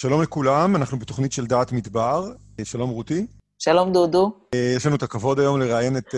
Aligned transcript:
שלום 0.00 0.22
לכולם, 0.22 0.76
אנחנו 0.76 0.98
בתוכנית 0.98 1.32
של 1.32 1.46
דעת 1.46 1.72
מדבר. 1.72 2.32
שלום 2.64 2.90
רותי. 2.90 3.26
שלום 3.58 3.92
דודו. 3.92 4.32
יש 4.76 4.86
לנו 4.86 4.96
את 4.96 5.02
הכבוד 5.02 5.40
היום 5.40 5.60
לראיין 5.60 5.96
את 5.96 6.14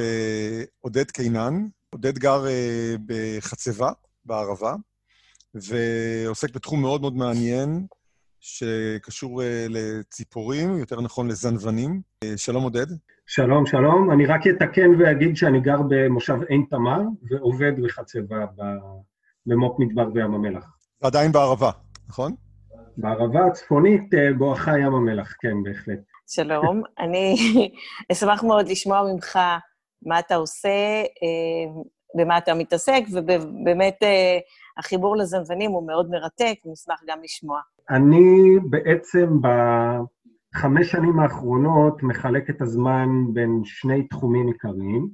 עודד 0.80 1.10
קינן. 1.10 1.66
עודד 1.90 2.18
גר 2.18 2.44
בחצבה, 3.06 3.90
בערבה, 4.24 4.74
ועוסק 5.54 6.54
בתחום 6.54 6.80
מאוד 6.80 7.00
מאוד 7.00 7.16
מעניין, 7.16 7.86
שקשור 8.40 9.42
לציפורים, 9.68 10.78
יותר 10.78 11.00
נכון 11.00 11.28
לזנבנים. 11.28 12.00
שלום 12.36 12.62
עודד. 12.62 12.86
שלום, 13.26 13.66
שלום. 13.66 14.10
אני 14.12 14.26
רק 14.26 14.40
אתקן 14.46 14.90
ואגיד 14.98 15.36
שאני 15.36 15.60
גר 15.60 15.78
במושב 15.88 16.38
עין 16.48 16.64
תמר, 16.70 17.00
ועובד 17.30 17.72
בחצבה 17.84 18.36
במו"פ 19.46 19.78
מדבר 19.78 20.04
בים 20.10 20.34
המלח. 20.34 20.64
עדיין 21.02 21.32
בערבה, 21.32 21.70
נכון? 22.08 22.34
בערבה 22.96 23.46
הצפונית 23.46 24.10
בואכה 24.38 24.78
ים 24.78 24.94
המלח, 24.94 25.34
כן, 25.40 25.62
בהחלט. 25.62 25.98
שלום. 26.30 26.82
אני 27.04 27.34
אשמח 28.12 28.44
מאוד 28.44 28.68
לשמוע 28.68 29.12
ממך 29.12 29.38
מה 30.06 30.18
אתה 30.18 30.36
עושה, 30.36 31.02
במה 32.16 32.38
אתה 32.38 32.54
מתעסק, 32.54 33.02
ובאמת 33.12 33.96
החיבור 34.78 35.16
לזנבנים 35.16 35.70
הוא 35.70 35.86
מאוד 35.86 36.10
מרתק, 36.10 36.54
נשמח 36.64 37.00
גם 37.06 37.18
לשמוע. 37.22 37.60
אני 37.90 38.58
בעצם 38.70 39.28
בחמש 39.42 40.90
שנים 40.90 41.20
האחרונות 41.20 42.02
מחלק 42.02 42.50
את 42.50 42.62
הזמן 42.62 43.08
בין 43.32 43.60
שני 43.64 44.08
תחומים 44.08 44.46
עיקריים. 44.46 45.08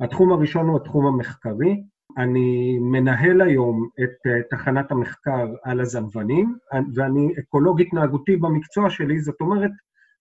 התחום 0.00 0.32
הראשון 0.32 0.68
הוא 0.68 0.76
התחום 0.76 1.06
המחקרי, 1.06 1.82
אני 2.16 2.78
מנהל 2.78 3.40
היום 3.40 3.88
את 4.02 4.46
תחנת 4.50 4.92
המחקר 4.92 5.46
על 5.64 5.80
הזנבנים, 5.80 6.56
ואני 6.94 7.34
אקולוג 7.38 7.80
התנהגותי 7.80 8.36
במקצוע 8.36 8.90
שלי, 8.90 9.20
זאת 9.20 9.40
אומרת, 9.40 9.70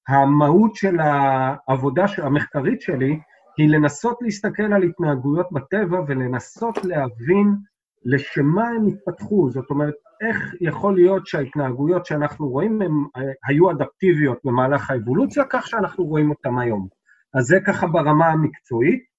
המהות 0.07 0.75
של 0.75 0.99
העבודה 0.99 2.05
המחקרית 2.17 2.81
שלי 2.81 3.19
היא 3.57 3.69
לנסות 3.69 4.17
להסתכל 4.21 4.73
על 4.73 4.83
התנהגויות 4.83 5.51
בטבע 5.51 6.01
ולנסות 6.07 6.85
להבין 6.85 7.55
לשמה 8.05 8.67
הם 8.67 8.87
התפתחו. 8.87 9.49
זאת 9.49 9.69
אומרת, 9.69 9.93
איך 10.21 10.53
יכול 10.61 10.95
להיות 10.95 11.27
שההתנהגויות 11.27 12.05
שאנחנו 12.05 12.49
רואים 12.49 12.81
הן 12.81 12.91
היו 13.47 13.71
אדפטיביות 13.71 14.39
במהלך 14.43 14.91
האבולוציה, 14.91 15.43
כך 15.49 15.67
שאנחנו 15.67 16.05
רואים 16.05 16.29
אותן 16.29 16.57
היום. 16.59 16.87
אז 17.33 17.45
זה 17.45 17.59
ככה 17.65 17.87
ברמה 17.87 18.27
המקצועית. 18.27 19.14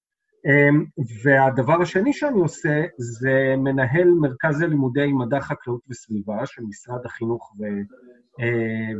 והדבר 1.23 1.81
השני 1.81 2.13
שאני 2.13 2.39
עושה 2.39 2.83
זה 2.97 3.55
מנהל 3.57 4.09
מרכז 4.21 4.61
ללימודי 4.61 5.13
מדע, 5.13 5.39
חקלאות 5.39 5.81
וסביבה 5.89 6.45
של 6.45 6.61
משרד 6.69 7.05
החינוך 7.05 7.53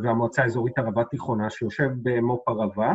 והמועצה 0.04 0.44
האזורית 0.44 0.78
ערבה 0.78 1.04
תיכונה, 1.04 1.50
שיושב 1.50 1.90
במו"פ 2.04 2.50
ערבה, 2.50 2.94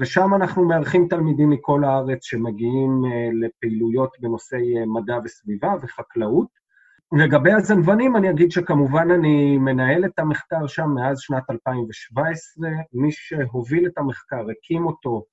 ושם 0.00 0.34
אנחנו 0.34 0.68
מארחים 0.68 1.08
תלמידים 1.10 1.50
מכל 1.50 1.84
הארץ 1.84 2.24
שמגיעים 2.24 3.02
לפעילויות 3.42 4.16
בנושאי 4.20 4.86
מדע 4.86 5.18
וסביבה 5.24 5.74
וחקלאות. 5.82 6.66
לגבי 7.12 7.52
הזנבנים, 7.52 8.16
אני 8.16 8.30
אגיד 8.30 8.50
שכמובן 8.50 9.10
אני 9.10 9.58
מנהל 9.58 10.04
את 10.04 10.18
המחקר 10.18 10.66
שם 10.66 10.88
מאז 10.94 11.18
שנת 11.20 11.50
2017. 11.50 12.68
מי 12.92 13.12
שהוביל 13.12 13.86
את 13.86 13.98
המחקר, 13.98 14.44
הקים 14.50 14.86
אותו, 14.86 15.24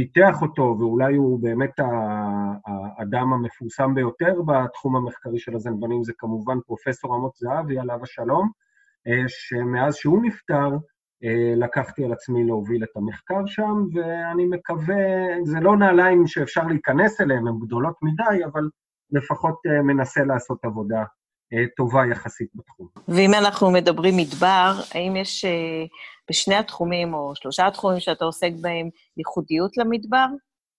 פיתח 0.00 0.42
אותו, 0.42 0.76
ואולי 0.78 1.16
הוא 1.16 1.42
באמת 1.42 1.80
האדם 2.98 3.32
המפורסם 3.32 3.94
ביותר 3.94 4.42
בתחום 4.46 4.96
המחקרי 4.96 5.38
של 5.38 5.54
הזנבנים, 5.54 6.04
זה 6.04 6.12
כמובן 6.18 6.58
פרופסור 6.66 7.16
אמוץ 7.16 7.40
זהבי, 7.40 7.78
עליו 7.78 8.02
השלום, 8.02 8.50
שמאז 9.28 9.94
שהוא 9.94 10.22
נפטר, 10.22 10.68
לקחתי 11.56 12.04
על 12.04 12.12
עצמי 12.12 12.44
להוביל 12.44 12.84
את 12.84 12.96
המחקר 12.96 13.46
שם, 13.46 13.84
ואני 13.94 14.46
מקווה, 14.46 14.96
זה 15.44 15.60
לא 15.60 15.76
נעליים 15.76 16.26
שאפשר 16.26 16.64
להיכנס 16.64 17.20
אליהן, 17.20 17.46
הן 17.48 17.58
גדולות 17.60 17.94
מדי, 18.02 18.44
אבל 18.44 18.68
לפחות 19.10 19.60
מנסה 19.84 20.24
לעשות 20.24 20.64
עבודה 20.64 21.04
טובה 21.76 22.06
יחסית 22.06 22.48
בתחום. 22.54 22.88
ואם 23.08 23.34
אנחנו 23.34 23.70
מדברים 23.70 24.16
מדבר, 24.16 24.72
האם 24.94 25.16
יש 25.16 25.44
בשני 26.30 26.54
התחומים, 26.54 27.14
או 27.14 27.32
שלושה 27.34 27.66
התחומים 27.66 28.00
שאתה 28.00 28.24
עוסק 28.24 28.50
בהם, 28.60 28.88
ייחודיות 29.16 29.76
למדבר? 29.76 30.26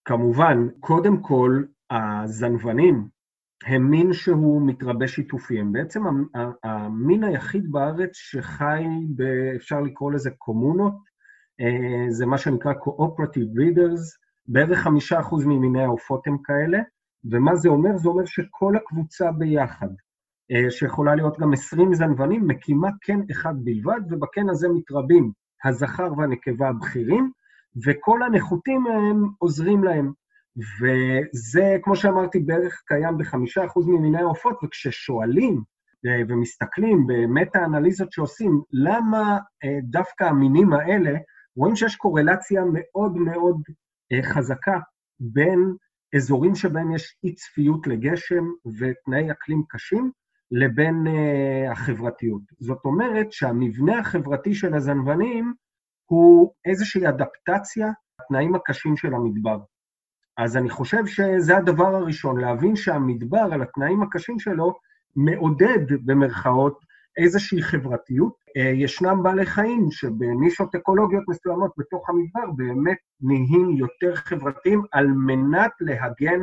כמובן. 0.06 0.68
קודם 0.80 1.22
כל, 1.22 1.64
הזנבנים 1.92 3.08
הם 3.66 3.92
מין 3.92 4.14
שהוא 4.14 4.62
מתרבה 4.68 5.08
שיתופי. 5.08 5.59
הם 5.59 5.72
בעצם 5.72 6.04
המין 6.64 7.24
היחיד 7.24 7.72
בארץ 7.72 8.09
שחי, 8.14 8.84
ב, 9.16 9.22
אפשר 9.56 9.82
לקרוא 9.82 10.12
לזה 10.12 10.30
קומונות, 10.32 10.94
זה 12.09 12.26
מה 12.26 12.38
שנקרא 12.38 12.74
Cooperative 12.74 13.58
Breeders, 13.58 14.02
בערך 14.48 14.80
חמישה 14.80 15.20
אחוז 15.20 15.46
ממיני 15.46 15.84
העופות 15.84 16.28
הם 16.28 16.38
כאלה, 16.44 16.80
ומה 17.32 17.56
זה 17.56 17.70
אומר? 17.70 17.98
זה 17.98 18.09
אומר 18.09 18.26
שכל 18.26 18.76
הקבוצה 18.76 19.32
ביחד, 19.32 19.88
שיכולה 20.69 21.16
להיות 21.16 21.40
גם 21.40 21.53
20 21.53 21.94
זנבנים, 21.94 22.47
מקימה 22.47 22.90
קן 23.02 23.19
אחד 23.31 23.53
בלבד, 23.57 24.02
ובקן 24.09 24.50
הזה 24.50 24.69
מתרבים 24.69 25.31
הזכר 25.66 26.13
והנקבה 26.18 26.69
הבכירים, 26.69 27.31
וכל 27.85 28.24
הנחותים 28.24 28.88
הם 28.88 29.29
עוזרים 29.38 29.84
להם. 29.84 30.12
וזה, 30.57 31.78
כמו 31.84 31.96
שאמרתי, 31.96 32.40
בערך 32.40 32.81
קיים 32.85 33.18
בחמישה 33.18 33.66
אחוז 33.66 33.88
ממיני 33.88 34.19
העופות, 34.19 34.59
וכששואלים 34.63 35.63
ומסתכלים 36.28 37.08
במטה-אנליזות 37.08 38.12
שעושים, 38.12 38.62
למה 38.72 39.38
דווקא 39.84 40.23
המינים 40.23 40.73
האלה, 40.73 41.12
רואים 41.56 41.75
שיש 41.75 41.96
קורלציה 41.96 42.63
מאוד 42.73 43.18
מאוד 43.18 43.62
חזקה 44.23 44.79
בין 45.19 45.75
אזורים 46.16 46.56
שבהם 46.56 46.96
יש 46.96 47.18
אי 47.23 47.35
צפיות 47.35 47.88
לגשם 47.88 48.46
ותנאי 48.79 49.31
אקלים 49.31 49.63
קשים, 49.69 50.12
לבין 50.52 51.08
uh, 51.08 51.72
החברתיות. 51.72 52.42
זאת 52.60 52.86
אומרת 52.86 53.32
שהמבנה 53.32 54.00
החברתי 54.00 54.54
של 54.54 54.74
הזנבנים 54.74 55.54
הוא 56.06 56.54
איזושהי 56.66 57.08
אדפטציה 57.10 57.92
לתנאים 58.22 58.56
הקשים 58.56 58.98
של 58.98 59.14
המדבר. 59.14 59.60
אז 60.38 60.58
אני 60.58 60.70
חושב 60.70 61.06
שזה 61.06 61.58
הדבר 61.58 61.96
הראשון, 61.96 62.40
להבין 62.40 62.76
שהמדבר, 62.76 63.48
על 63.52 63.62
התנאים 63.62 64.02
הקשים 64.02 64.40
שלו, 64.40 64.74
מעודד 65.16 66.06
במרכאות 66.06 66.80
איזושהי 67.18 67.62
חברתיות. 67.62 68.34
Uh, 68.58 68.62
ישנם 68.62 69.24
בעלי 69.24 69.46
חיים 69.46 69.92
שבנישות 69.92 70.76
אקולוגיות 70.76 71.24
מסוימות 71.28 71.72
בתוך 71.78 72.10
המדבר 72.10 72.52
באמת 72.52 72.98
נהיים 73.22 73.70
יותר 73.70 74.16
חברתיים 74.16 74.84
על 74.92 75.08
מנת 75.08 75.72
להגן 75.82 76.40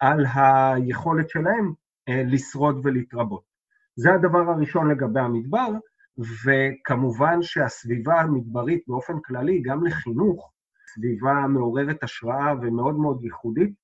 על 0.00 0.26
היכולת 0.34 1.30
שלהם 1.30 1.72
לשרוד 2.08 2.80
ולהתרבות. 2.82 3.42
זה 3.96 4.14
הדבר 4.14 4.50
הראשון 4.50 4.90
לגבי 4.90 5.20
המדבר, 5.20 5.68
וכמובן 6.18 7.42
שהסביבה 7.42 8.20
המדברית 8.20 8.82
באופן 8.88 9.14
כללי, 9.24 9.62
גם 9.62 9.86
לחינוך, 9.86 10.52
סביבה 10.94 11.46
מעוררת 11.48 12.02
השראה 12.02 12.54
ומאוד 12.62 12.96
מאוד 12.96 13.24
ייחודית, 13.24 13.74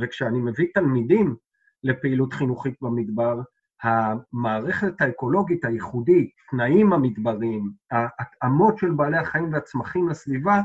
וכשאני 0.00 0.38
מביא 0.38 0.66
תלמידים 0.74 1.36
לפעילות 1.84 2.32
חינוכית 2.32 2.74
במדבר, 2.82 3.40
המערכת 3.82 5.00
האקולוגית 5.00 5.64
הייחודית, 5.64 6.30
תנאים 6.50 6.92
המדבריים, 6.92 7.70
ההתאמות 7.90 8.78
של 8.78 8.90
בעלי 8.90 9.18
החיים 9.18 9.52
והצמחים 9.52 10.08
לסביבה, 10.08 10.60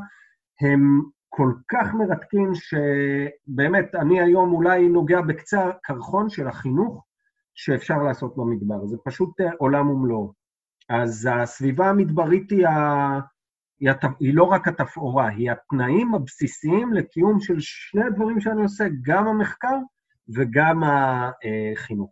הם 0.61 1.01
כל 1.35 1.53
כך 1.67 1.93
מרתקים 1.93 2.51
שבאמת, 2.55 3.95
אני 3.95 4.21
היום 4.21 4.53
אולי 4.53 4.89
נוגע 4.89 5.21
בקצה 5.21 5.67
הקרחון 5.67 6.29
של 6.29 6.47
החינוך 6.47 7.05
שאפשר 7.55 7.97
לעשות 7.97 8.37
במדבר. 8.37 8.85
זה 8.85 8.97
פשוט 9.05 9.29
עולם 9.57 9.89
ומלואו. 9.89 10.33
אז 10.89 11.29
הסביבה 11.31 11.89
המדברית 11.89 12.51
היא, 12.51 12.67
ה... 12.67 13.19
היא, 13.79 13.89
הת... 13.89 14.03
היא 14.19 14.33
לא 14.35 14.43
רק 14.43 14.67
התפאורה, 14.67 15.27
היא 15.27 15.51
התנאים 15.51 16.15
הבסיסיים 16.15 16.93
לקיום 16.93 17.39
של 17.39 17.55
שני 17.59 18.03
הדברים 18.03 18.41
שאני 18.41 18.63
עושה, 18.63 18.85
גם 19.01 19.27
המחקר 19.27 19.77
וגם 20.35 20.83
החינוך. 20.83 22.11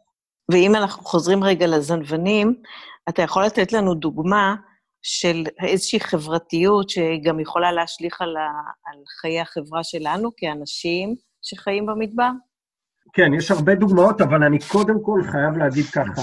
ואם 0.52 0.76
אנחנו 0.76 1.04
חוזרים 1.04 1.44
רגע 1.44 1.68
לזנבנים, 1.68 2.56
אתה 3.10 3.22
יכול 3.22 3.46
לתת 3.46 3.74
לנו 3.74 3.94
דוגמה 3.96 4.56
של 5.04 5.44
איזושהי 5.64 6.00
חברתיות 6.00 6.90
שגם 6.90 7.40
יכולה 7.40 7.72
להשליך 7.72 8.22
על, 8.22 8.38
ה, 8.38 8.50
על 8.86 9.00
חיי 9.22 9.42
החברה 9.42 9.84
שלנו 9.84 10.30
כאנשים 10.38 11.16
שחיים 11.42 11.86
במדבר? 11.86 12.30
כן, 13.14 13.34
יש 13.34 13.52
הרבה 13.52 13.76
דוגמאות, 13.76 14.22
אבל 14.22 14.44
אני 14.44 14.58
קודם 14.72 15.04
כל 15.04 15.22
חייב 15.32 15.58
להגיד 15.58 15.86
ככה, 15.86 16.22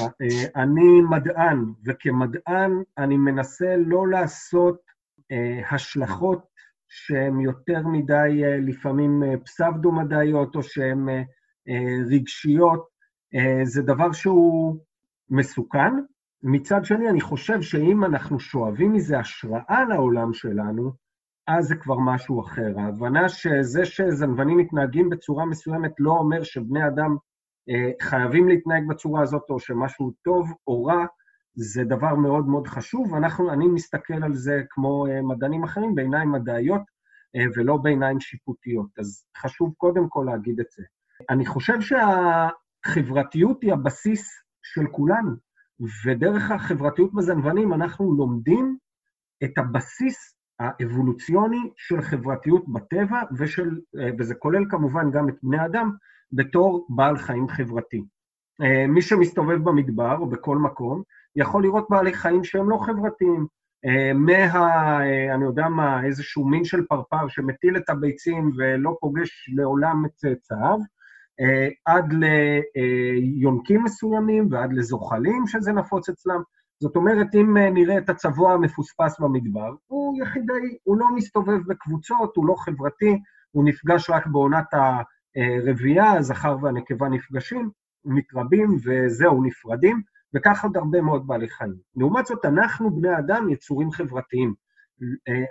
אני 0.57 1.01
מדען, 1.11 1.65
וכמדען 1.87 2.73
אני 2.99 3.17
מנסה 3.17 3.77
לא 3.77 4.09
לעשות 4.09 4.81
השלכות 5.71 6.47
שהן 6.89 7.41
יותר 7.41 7.87
מדי 7.87 8.43
לפעמים 8.67 9.23
פסבדו-מדעיות 9.45 10.57
או 10.57 10.63
שהן 10.63 11.09
רגשיות, 12.11 12.89
זה 13.65 13.83
דבר 13.83 14.13
שהוא 14.13 14.77
מסוכן, 15.31 15.93
מצד 16.43 16.85
שני, 16.85 17.09
אני 17.09 17.21
חושב 17.21 17.63
שאם 17.63 18.05
אנחנו 18.05 18.41
שואבים 18.41 18.93
מזה 18.93 19.19
השראה 19.19 19.85
לעולם 19.89 20.33
שלנו, 20.33 20.93
אז 21.47 21.65
זה 21.65 21.77
כבר 21.77 21.99
משהו 21.99 22.41
אחר. 22.41 22.79
ההבנה 22.79 23.29
שזה 23.29 23.85
שזנבנים 23.85 24.59
מתנהגים 24.59 25.11
בצורה 25.11 25.47
מסוימת 25.47 25.93
לא 25.99 26.11
אומר 26.11 26.43
שבני 26.43 26.87
אדם 26.87 27.17
אה, 27.71 27.91
חייבים 28.03 28.49
להתנהג 28.49 28.89
בצורה 28.89 29.23
הזאת, 29.23 29.43
או 29.51 29.59
שמשהו 29.59 30.13
טוב 30.23 30.53
או 30.67 30.85
רע, 30.85 31.07
זה 31.55 31.85
דבר 31.85 32.15
מאוד 32.15 32.47
מאוד 32.49 32.67
חשוב. 32.67 33.15
אנחנו, 33.15 33.53
אני 33.53 33.67
מסתכל 33.69 34.23
על 34.25 34.35
זה 34.35 34.63
כמו 34.71 35.07
אה, 35.07 35.23
מדענים 35.23 35.65
אחרים, 35.65 35.95
בעיניים 35.95 36.33
מדעיות 36.33 36.83
אה, 37.37 37.45
ולא 37.57 37.77
בעיניים 37.77 38.21
שיפוטיות. 38.21 38.99
אז 38.99 39.25
חשוב 39.37 39.75
קודם 39.77 40.09
כל 40.09 40.25
להגיד 40.31 40.61
את 40.61 40.67
זה. 40.77 40.83
אני 41.31 41.47
חושב 41.47 41.79
שהחברתיות 41.81 43.63
היא 43.63 43.73
הבסיס 43.73 44.31
של 44.63 44.87
כולנו, 44.91 45.48
ודרך 46.05 46.51
החברתיות 46.51 47.15
בזנבנים 47.15 47.73
אנחנו 47.73 48.15
לומדים 48.17 48.77
את 49.45 49.59
הבסיס 49.59 50.39
האבולוציוני 50.61 51.71
של 51.77 52.01
חברתיות 52.03 52.69
בטבע, 52.69 53.23
ושל, 53.39 53.81
וזה 54.19 54.35
כולל 54.35 54.65
כמובן 54.71 55.11
גם 55.11 55.29
את 55.29 55.35
בני 55.43 55.65
אדם, 55.65 55.93
בתור 56.33 56.87
בעל 56.89 57.17
חיים 57.17 57.49
חברתי. 57.49 58.05
אה, 58.63 58.87
מי 58.87 59.03
שמסתובב 59.03 59.65
במדבר 59.65 60.17
או 60.19 60.27
בכל 60.27 60.59
מקום, 60.59 61.03
יכול 61.37 61.63
לראות 61.63 61.87
בעלי 61.91 62.13
חיים 62.13 62.45
שהם 62.45 62.71
לא 62.71 62.77
חברתיים. 62.77 63.47
אה, 63.85 64.13
מה, 64.13 65.01
אה, 65.01 65.35
אני 65.35 65.45
יודע 65.45 65.69
מה, 65.69 66.05
איזשהו 66.05 66.49
מין 66.49 66.65
של 66.65 66.87
פרפר 66.89 67.29
שמטיל 67.29 67.77
את 67.77 67.91
הביצים 67.91 68.51
ולא 68.57 68.97
פוגש 69.01 69.51
לעולם 69.57 70.05
את 70.07 70.11
צאצאיו, 70.15 70.79
עד 71.85 72.15
ליונקים 72.75 73.85
מסוימים 73.85 74.49
ועד 74.51 74.73
לזוחלים 74.73 75.47
שזה 75.47 75.73
נפוץ 75.73 76.09
אצלם. 76.09 76.41
זאת 76.83 76.97
אומרת, 76.97 77.35
אם 77.35 77.57
נראה 77.57 77.99
את 77.99 78.09
הצבוע 78.09 78.53
המפוספס 78.53 79.21
במדבר, 79.21 79.75
הוא 79.87 80.23
יחידי, 80.23 80.79
הוא 80.85 80.97
לא 80.97 81.07
מסתובב 81.15 81.59
בקבוצות, 81.67 82.37
הוא 82.37 82.47
לא 82.47 82.55
חברתי, 82.59 83.19
הוא 83.51 83.65
נפגש 83.65 84.11
רק 84.11 84.27
בעונת 84.27 84.67
הרבייה, 85.37 86.13
הזכר 86.13 86.57
והנקבה 86.63 87.09
נפגשים, 87.09 87.71
מתרבים 88.05 88.77
וזהו, 88.85 89.43
נפרדים, 89.43 90.03
וכך 90.35 90.65
עוד 90.65 90.77
הרבה 90.77 91.01
מאוד 91.01 91.27
בעלי 91.27 91.49
חיים. 91.49 91.75
לעומת 91.97 92.27
זאת, 92.27 92.45
אנחנו, 92.45 92.91
בני 92.91 93.19
אדם, 93.19 93.49
יצורים 93.49 93.91
חברתיים. 93.91 94.55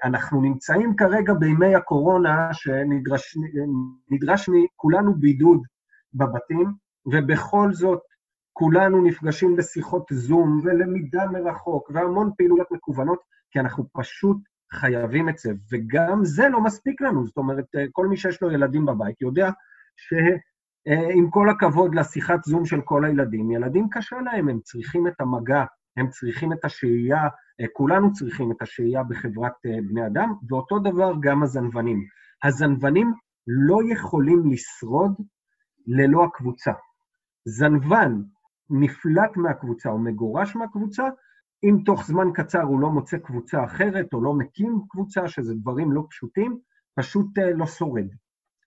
אנחנו 0.04 0.42
נמצאים 0.42 0.96
כרגע 0.96 1.34
בימי 1.34 1.76
הקורונה, 1.76 2.50
שנדרש 2.54 4.50
מכולנו 4.50 5.16
בידוד 5.16 5.62
בבתים, 6.18 6.74
ובכל 7.06 7.74
זאת 7.74 8.02
כולנו 8.54 9.04
נפגשים 9.04 9.56
בשיחות 9.56 10.08
זום 10.12 10.62
ולמידה 10.64 11.26
מרחוק 11.28 11.92
והמון 11.94 12.32
פעילויות 12.38 12.68
מקוונות, 12.72 13.20
כי 13.52 13.60
אנחנו 13.60 13.86
פשוט 13.94 14.38
חייבים 14.74 15.30
את 15.30 15.38
זה, 15.38 15.52
וגם 15.72 16.26
זה 16.26 16.50
לא 16.50 16.62
מספיק 16.62 17.02
לנו. 17.02 17.26
זאת 17.26 17.38
אומרת, 17.38 17.66
כל 17.92 18.08
מי 18.08 18.18
שיש 18.18 18.42
לו 18.42 18.52
ילדים 18.52 18.86
בבית 18.86 19.22
יודע 19.22 19.50
שעם 19.96 21.30
כל 21.30 21.50
הכבוד 21.50 21.96
לשיחת 21.96 22.44
זום 22.44 22.66
של 22.66 22.82
כל 22.82 23.06
הילדים, 23.06 23.52
ילדים 23.52 23.88
קשה 23.92 24.16
להם, 24.22 24.50
הם 24.50 24.60
צריכים 24.60 25.08
את 25.08 25.22
המגע, 25.22 25.64
הם 25.98 26.10
צריכים 26.10 26.54
את 26.54 26.66
השהייה, 26.66 27.28
כולנו 27.74 28.14
צריכים 28.14 28.52
את 28.52 28.62
השהייה 28.62 29.04
בחברת 29.04 29.54
בני 29.90 30.08
אדם, 30.08 30.34
ואותו 30.50 30.80
דבר 30.80 31.14
גם 31.20 31.44
הזנוונים. 31.44 32.06
הזנוונים 32.44 33.14
לא 33.48 33.80
יכולים 33.90 34.52
לשרוד 34.52 35.14
ללא 35.88 36.24
הקבוצה. 36.24 36.72
זנוון 37.46 38.24
נפלט 38.70 39.38
מהקבוצה 39.38 39.90
או 39.90 40.00
מגורש 40.00 40.56
מהקבוצה, 40.56 41.04
אם 41.64 41.78
תוך 41.86 42.06
זמן 42.06 42.28
קצר 42.34 42.62
הוא 42.62 42.80
לא 42.80 42.90
מוצא 42.90 43.18
קבוצה 43.18 43.64
אחרת 43.64 44.14
או 44.14 44.24
לא 44.24 44.34
מקים 44.34 44.82
קבוצה, 44.90 45.28
שזה 45.28 45.54
דברים 45.56 45.92
לא 45.92 46.04
פשוטים, 46.10 46.60
פשוט 46.96 47.28
לא 47.56 47.66
שורד. 47.66 48.08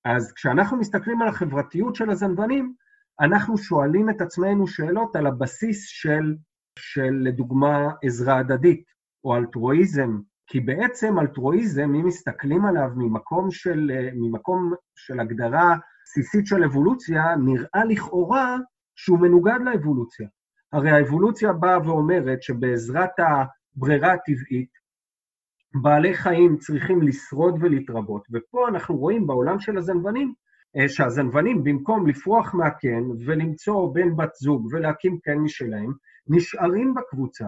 אז 0.05 0.33
כשאנחנו 0.33 0.77
מסתכלים 0.77 1.23
על 1.23 1.29
החברתיות 1.29 1.95
של 1.95 2.11
הזנוונים, 2.11 2.75
אנחנו 3.21 3.59
שואלים 3.59 4.11
את 4.11 4.21
עצמנו 4.21 4.67
שאלות 4.67 5.17
על 5.17 5.27
הבסיס 5.27 5.87
של, 5.87 6.37
של 6.79 7.19
לדוגמה, 7.23 7.91
עזרה 8.03 8.39
הדדית 8.39 8.85
או 9.25 9.37
אלטרואיזם, 9.37 10.21
כי 10.47 10.61
בעצם 10.61 11.19
אלטרואיזם, 11.19 11.95
אם 11.95 12.07
מסתכלים 12.07 12.65
עליו 12.65 12.89
ממקום 12.97 13.51
של, 13.51 13.91
ממקום 14.15 14.73
של 14.97 15.21
הגדרה 15.21 15.77
בסיסית 16.11 16.47
של 16.47 16.65
אבולוציה, 16.65 17.37
נראה 17.37 17.85
לכאורה 17.89 18.57
שהוא 18.95 19.19
מנוגד 19.19 19.59
לאבולוציה. 19.65 20.29
הרי 20.73 20.91
האבולוציה 20.91 21.53
באה 21.53 21.89
ואומרת 21.89 22.43
שבעזרת 22.43 23.11
הברירה 23.19 24.13
הטבעית, 24.13 24.71
בעלי 25.83 26.15
חיים 26.15 26.57
צריכים 26.57 27.03
לשרוד 27.03 27.55
ולהתרבות, 27.61 28.27
ופה 28.33 28.69
אנחנו 28.69 28.97
רואים 28.97 29.27
בעולם 29.27 29.61
של 29.61 29.79
הזנוונים, 29.79 30.35
אה, 30.77 30.89
שהזנוונים, 30.89 31.65
במקום 31.65 32.07
לפרוח 32.07 32.55
מהקן 32.55 33.05
ולמצוא 33.27 33.95
בן 33.95 34.17
בת 34.17 34.35
זוג 34.35 34.69
ולהקים 34.71 35.19
קן 35.23 35.39
משלהם, 35.39 35.93
נשארים 36.29 36.95
בקבוצה 36.95 37.47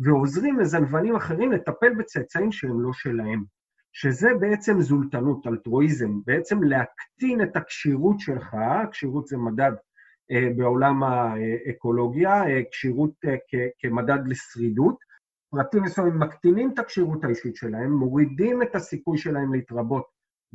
ועוזרים 0.00 0.58
לזנוונים 0.58 1.16
אחרים 1.16 1.52
לטפל 1.52 1.94
בצאצאים 1.98 2.52
שהם 2.52 2.80
לא 2.80 2.92
שלהם. 2.92 3.44
שזה 3.92 4.28
בעצם 4.40 4.80
זולטנות, 4.80 5.46
אלטרואיזם, 5.46 6.20
בעצם 6.26 6.62
להקטין 6.62 7.42
את 7.42 7.56
הכשירות 7.56 8.20
שלך, 8.20 8.56
כשירות 8.90 9.26
זה 9.26 9.36
מדד 9.36 9.72
אה, 10.30 10.48
בעולם 10.56 11.02
האקולוגיה, 11.02 12.44
אה, 12.44 12.60
כשירות 12.70 13.10
כמדד 13.78 14.18
לשרידות, 14.26 14.96
פרטים 15.50 15.82
מסוימים 15.82 16.18
מקטינים 16.18 16.70
את 16.74 16.78
הכשירות 16.78 17.24
האישית 17.24 17.56
שלהם, 17.56 17.92
מורידים 17.92 18.62
את 18.62 18.74
הסיכוי 18.74 19.18
שלהם 19.18 19.54
להתרבות 19.54 20.04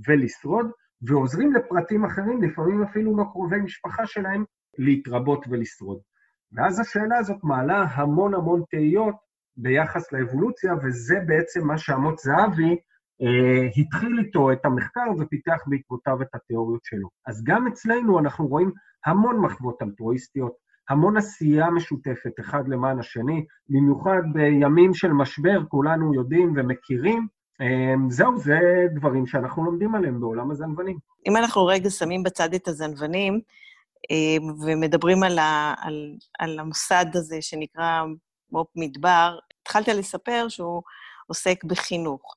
ולשרוד, 0.07 0.72
ועוזרים 1.01 1.54
לפרטים 1.54 2.06
אחרים, 2.06 2.44
לפעמים 2.44 2.83
אפילו 2.83 3.18
לא 3.18 3.24
קרובי 3.31 3.60
משפחה 3.60 4.07
שלהם, 4.07 4.44
להתרבות 4.78 5.45
ולשרוד. 5.50 6.00
ואז 6.51 6.80
השאלה 6.80 7.18
הזאת 7.18 7.44
מעלה 7.44 7.83
המון 7.83 8.33
המון 8.33 8.63
תהיות 8.69 9.16
ביחס 9.57 10.12
לאבולוציה, 10.12 10.74
וזה 10.83 11.16
בעצם 11.28 11.68
מה 11.68 11.78
שאמות 11.78 12.18
זהבי 12.18 12.69
אה, 12.72 12.75
התחיל 13.78 14.19
איתו 14.19 14.52
את 14.52 14.66
המחקר 14.66 15.06
ופיתח 15.19 15.58
בעקבותיו 15.68 16.22
את 16.22 16.28
התיאוריות 16.34 16.81
שלו. 16.84 17.10
אז 17.28 17.44
גם 17.44 17.68
אצלנו 17.68 18.19
אנחנו 18.19 18.48
רואים 18.48 18.72
המון 19.06 19.40
מחוות 19.40 19.81
אלטרואיסטיות, 19.81 20.54
המון 20.90 21.18
עשייה 21.18 21.69
משותפת 21.69 22.40
אחד 22.40 22.68
למען 22.68 23.00
השני, 23.00 23.46
במיוחד 23.69 24.22
בימים 24.34 24.94
של 24.94 25.14
משבר, 25.14 25.66
כולנו 25.68 26.14
יודעים 26.14 26.54
ומכירים. 26.56 27.28
אמ, 27.62 28.10
זהו, 28.10 28.38
זה 28.38 28.59
דברים 28.95 29.28
שאנחנו 29.28 29.66
לומדים 29.66 29.95
עליהם 29.95 30.19
בעולם 30.19 30.52
הזנוונים. 30.52 30.97
אם 31.28 31.38
אנחנו 31.38 31.66
רגע 31.66 31.90
שמים 31.90 32.24
בצד 32.24 32.54
את 32.54 32.68
הזנוונים, 32.68 33.42
אמ, 34.12 34.54
ומדברים 34.66 35.24
על, 35.24 35.40
ה, 35.40 35.74
על, 35.78 36.16
על 36.40 36.59
המוסד 36.59 37.06
הזה 37.14 37.38
שנקרא 37.42 38.04
מו"פ 38.52 38.68
מדבר, 38.76 39.38
התחלת 39.62 39.88
לספר 39.88 40.45
שהוא 40.50 40.81
עוסק 41.28 41.64
בחינוך. 41.64 42.36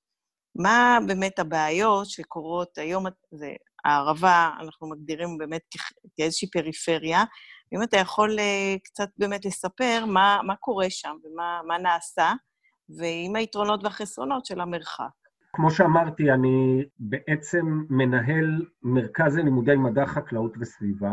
מה 0.56 0.98
באמת 1.06 1.38
הבעיות 1.38 2.06
שקורות 2.06 2.78
היום, 2.78 3.04
זה 3.30 3.52
הערבה, 3.84 4.50
אנחנו 4.60 4.88
מגדירים 4.90 5.38
באמת 5.38 5.62
כאיזושהי 6.16 6.50
פריפריה, 6.50 7.24
אם 7.74 7.82
אתה 7.82 7.96
יכול 7.96 8.38
uh, 8.38 8.78
קצת 8.84 9.08
באמת 9.18 9.44
לספר 9.44 10.04
מה, 10.06 10.40
מה 10.46 10.56
קורה 10.56 10.86
שם 10.90 11.16
ומה 11.24 11.78
נעשה, 11.82 12.32
ועם 12.98 13.36
היתרונות 13.36 13.84
והחסרונות 13.84 14.46
של 14.46 14.60
המרחק. 14.60 15.10
כמו 15.52 15.70
שאמרתי, 15.70 16.30
אני 16.30 16.84
בעצם 16.98 17.66
מנהל 17.90 18.66
מרכז 18.82 19.36
ללימודי 19.36 19.76
מדע, 19.76 20.06
חקלאות 20.06 20.54
וסביבה, 20.60 21.12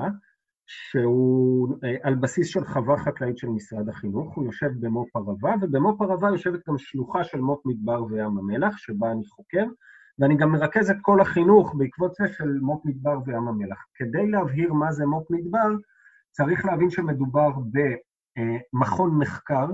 שהוא 0.68 1.76
uh, 1.76 1.78
על 2.04 2.16
בסיס 2.16 2.48
של 2.48 2.66
חווה 2.66 2.98
חקלאית 2.98 3.38
של 3.38 3.48
משרד 3.48 3.90
החינוך, 3.90 4.36
הוא 4.36 4.46
יושב 4.46 4.70
במו"פ 4.80 5.16
ערבה, 5.16 5.54
ובמו"פ 5.62 6.02
ערבה 6.02 6.28
יושבת 6.28 6.60
גם 6.70 6.78
שלוחה 6.78 7.24
של 7.24 7.42
מו"פ 7.42 7.66
מדבר 7.66 8.04
וים 8.04 8.38
המלח, 8.38 8.78
שבה 8.78 9.12
אני 9.12 9.26
חוקר, 9.26 9.66
ואני 10.20 10.38
גם 10.38 10.52
מרכז 10.52 10.90
את 10.90 10.98
כל 11.02 11.22
החינוך 11.22 11.76
בעקבות 11.76 12.16
זה 12.16 12.28
של 12.28 12.60
מו"פ 12.62 12.86
מדבר 12.86 13.20
וים 13.26 13.48
המלח. 13.48 13.86
כדי 13.96 14.28
להבהיר 14.28 14.74
מה 14.74 14.92
זה 14.92 15.06
מו"פ 15.06 15.32
מדבר, 15.32 15.68
צריך 16.32 16.66
להבין 16.66 16.90
שמדובר 16.90 17.50
במכון 18.74 19.18
מחקר 19.18 19.68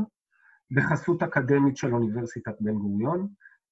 בחסות 0.71 1.23
אקדמית 1.23 1.77
של 1.77 1.93
אוניברסיטת 1.93 2.53
בן 2.59 2.73
גוריון, 2.73 3.27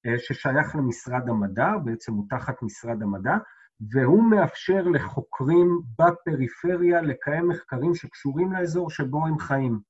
אה, 0.06 0.18
ששייך 0.18 0.76
למשרד 0.76 1.28
המדע, 1.28 1.70
בעצם 1.84 2.12
הוא 2.12 2.26
תחת 2.30 2.62
משרד 2.62 3.02
המדע, 3.02 3.36
והוא 3.90 4.30
מאפשר 4.30 4.82
לחוקרים 4.82 5.80
בפריפריה 5.98 7.02
לקיים 7.02 7.48
מחקרים 7.48 7.94
שקשורים 7.94 8.52
לאזור 8.52 8.90
שבו 8.90 9.26
הם 9.26 9.38
חיים. 9.38 9.80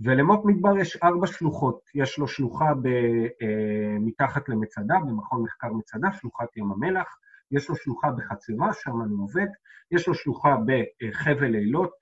ולמו"פ 0.00 0.44
מדבר 0.44 0.78
יש 0.78 0.96
ארבע 1.02 1.26
שלוחות. 1.26 1.80
יש 1.94 2.18
לו 2.18 2.28
שלוחה 2.28 2.74
ב, 2.74 2.86
אה, 2.86 3.96
מתחת 4.00 4.48
למצדה, 4.48 4.94
במכון 5.06 5.42
מחקר 5.42 5.72
מצדה, 5.72 6.12
שלוחת 6.12 6.56
ים 6.56 6.72
המלח, 6.72 7.16
יש 7.50 7.68
לו 7.68 7.76
שלוחה 7.76 8.10
בחצבה, 8.10 8.72
שם 8.72 9.02
אני 9.02 9.14
עובד, 9.14 9.46
יש 9.90 10.08
לו 10.08 10.14
שלוחה 10.14 10.56
בחבל 10.66 11.54
אילות, 11.54 11.92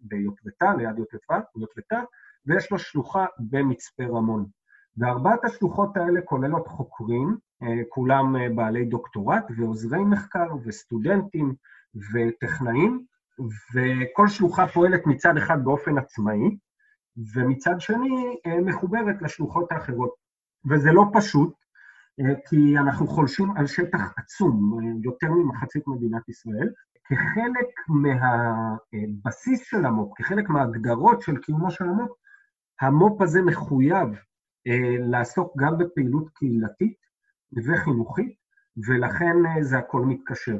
ביוטבתה, 0.00 0.74
ליד 0.74 0.98
יוטבתה, 1.56 2.00
ויש 2.46 2.72
לו 2.72 2.78
שלוחה 2.78 3.26
במצפה 3.38 4.04
רמון. 4.04 4.46
וארבעת 4.96 5.44
השלוחות 5.44 5.96
האלה 5.96 6.20
כוללות 6.24 6.68
חוקרים, 6.68 7.36
כולם 7.88 8.36
בעלי 8.54 8.84
דוקטורט 8.84 9.44
ועוזרי 9.56 10.04
מחקר 10.04 10.46
וסטודנטים 10.64 11.54
וטכנאים, 12.12 13.04
וכל 13.74 14.28
שלוחה 14.28 14.66
פועלת 14.66 15.06
מצד 15.06 15.36
אחד 15.36 15.64
באופן 15.64 15.98
עצמאי, 15.98 16.56
ומצד 17.34 17.74
שני 17.80 18.36
מחוברת 18.62 19.22
לשלוחות 19.22 19.72
האחרות. 19.72 20.14
וזה 20.70 20.92
לא 20.92 21.04
פשוט, 21.12 21.54
כי 22.48 22.78
אנחנו 22.78 23.06
חולשים 23.06 23.56
על 23.56 23.66
שטח 23.66 24.12
עצום, 24.16 24.78
יותר 25.02 25.30
ממחצית 25.30 25.82
מדינת 25.86 26.28
ישראל. 26.28 26.68
כחלק 27.04 27.68
מהבסיס 27.88 29.62
של 29.64 29.86
המו"פ, 29.86 30.12
כחלק 30.16 30.48
מההגדרות 30.48 31.22
של 31.22 31.36
קיומו 31.36 31.70
של 31.70 31.84
המו"פ, 31.84 32.10
המו"פ 32.80 33.22
הזה 33.22 33.42
מחויב 33.42 34.08
לעסוק 35.10 35.52
גם 35.56 35.78
בפעילות 35.78 36.28
קהילתית 36.34 37.09
וחינוכית, 37.66 38.34
ולכן 38.88 39.36
זה 39.60 39.78
הכל 39.78 40.00
מתקשר. 40.00 40.58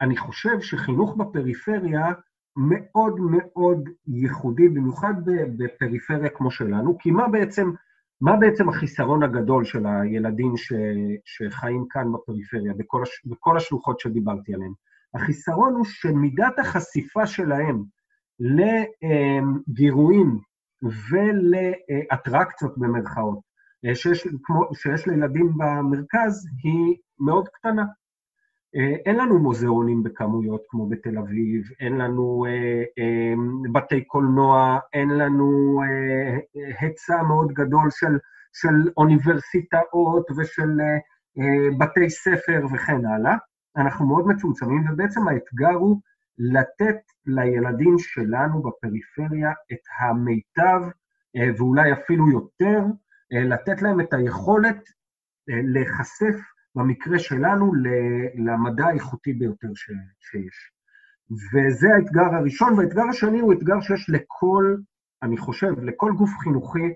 אני 0.00 0.16
חושב 0.16 0.60
שחינוך 0.60 1.16
בפריפריה 1.16 2.12
מאוד 2.56 3.20
מאוד 3.20 3.88
ייחודי, 4.06 4.68
במיוחד 4.68 5.14
בפריפריה 5.56 6.28
כמו 6.28 6.50
שלנו, 6.50 6.98
כי 6.98 7.10
מה 7.10 7.28
בעצם, 7.28 7.70
מה 8.20 8.36
בעצם 8.36 8.68
החיסרון 8.68 9.22
הגדול 9.22 9.64
של 9.64 9.86
הילדים 9.86 10.56
ש, 10.56 10.72
שחיים 11.24 11.86
כאן 11.90 12.12
בפריפריה, 12.12 12.74
בכל, 12.74 13.02
הש, 13.02 13.26
בכל 13.26 13.56
השלוחות 13.56 14.00
שדיברתי 14.00 14.54
עליהן? 14.54 14.72
החיסרון 15.14 15.74
הוא 15.74 15.84
שמידת 15.84 16.58
החשיפה 16.58 17.26
שלהם 17.26 17.84
לגירויים 19.74 20.38
ולאטרקציות 21.10 22.78
במרכאות, 22.78 23.53
שיש, 23.94 24.28
כמו, 24.42 24.74
שיש 24.74 25.06
לילדים 25.06 25.52
במרכז, 25.58 26.46
היא 26.62 26.96
מאוד 27.20 27.48
קטנה. 27.48 27.84
אין 29.06 29.16
לנו 29.16 29.38
מוזיאונים 29.38 30.02
בכמויות 30.02 30.60
כמו 30.68 30.88
בתל 30.88 31.18
אביב, 31.18 31.62
אין 31.80 31.98
לנו 31.98 32.46
אה, 32.48 32.82
אה, 32.98 33.34
בתי 33.72 34.04
קולנוע, 34.04 34.78
אין 34.92 35.08
לנו 35.08 35.80
אה, 35.82 36.38
היצע 36.80 37.22
מאוד 37.22 37.52
גדול 37.52 37.90
של, 37.90 38.18
של 38.52 38.90
אוניברסיטאות 38.96 40.30
ושל 40.30 40.80
אה, 40.80 40.98
אה, 41.38 41.78
בתי 41.78 42.10
ספר 42.10 42.60
וכן 42.74 43.06
הלאה. 43.06 43.36
אנחנו 43.76 44.06
מאוד 44.06 44.26
מצומצמים, 44.26 44.82
ובעצם 44.92 45.28
האתגר 45.28 45.74
הוא 45.74 46.00
לתת 46.38 46.96
לילדים 47.26 47.98
שלנו 47.98 48.62
בפריפריה 48.62 49.52
את 49.72 49.82
המיטב, 49.98 50.80
אה, 51.36 51.50
ואולי 51.58 51.92
אפילו 51.92 52.30
יותר, 52.30 52.78
אה, 52.78 52.84
לתת 53.40 53.82
להם 53.82 54.00
את 54.00 54.12
היכולת 54.12 54.88
אה, 55.50 55.60
להיחשף 55.64 56.36
במקרה 56.74 57.18
שלנו, 57.18 57.72
למדע 58.34 58.86
האיכותי 58.86 59.32
ביותר 59.32 59.68
שיש. 60.20 60.70
וזה 61.30 61.88
האתגר 61.94 62.34
הראשון, 62.34 62.78
והאתגר 62.78 63.02
השני 63.10 63.40
הוא 63.40 63.52
אתגר 63.52 63.80
שיש 63.80 64.10
לכל, 64.10 64.76
אני 65.22 65.36
חושב, 65.36 65.80
לכל 65.82 66.12
גוף 66.16 66.30
חינוכי 66.38 66.92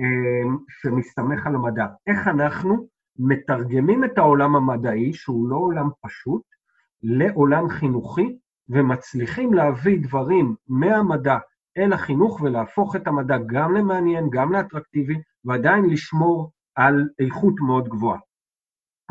אה, 0.00 0.54
שמסתמך 0.68 1.46
על 1.46 1.54
המדע. 1.54 1.86
איך 2.06 2.28
אנחנו 2.28 2.86
מתרגמים 3.18 4.04
את 4.04 4.18
העולם 4.18 4.56
המדעי, 4.56 5.12
שהוא 5.12 5.48
לא 5.48 5.56
עולם 5.56 5.88
פשוט, 6.06 6.42
לעולם 7.02 7.68
חינוכי, 7.68 8.38
ומצליחים 8.68 9.54
להביא 9.54 9.98
דברים 10.02 10.54
מהמדע 10.68 11.38
אל 11.78 11.92
החינוך 11.92 12.40
ולהפוך 12.40 12.96
את 12.96 13.06
המדע 13.06 13.36
גם 13.46 13.74
למעניין, 13.74 14.30
גם 14.30 14.52
לאטרקטיבי, 14.52 15.20
ועדיין 15.44 15.84
לשמור 15.84 16.52
על 16.74 17.08
איכות 17.18 17.54
מאוד 17.60 17.88
גבוהה. 17.88 18.18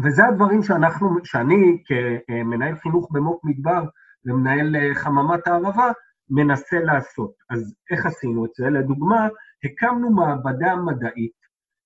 וזה 0.03 0.25
הדברים 0.25 0.63
שאנחנו, 0.63 1.09
שאני 1.23 1.83
כמנהל 1.85 2.75
חינוך 2.75 3.07
במו"פ 3.11 3.39
מדבר 3.43 3.83
ומנהל 4.25 4.75
אה, 4.75 4.95
חממת 4.95 5.47
הערבה, 5.47 5.91
מנסה 6.29 6.79
לעשות. 6.79 7.31
אז 7.49 7.75
איך 7.91 8.05
עשינו 8.05 8.45
את 8.45 8.49
זה? 8.55 8.69
לדוגמה, 8.69 9.27
הקמנו 9.63 10.09
מעבדה 10.09 10.75
מדעית, 10.75 11.41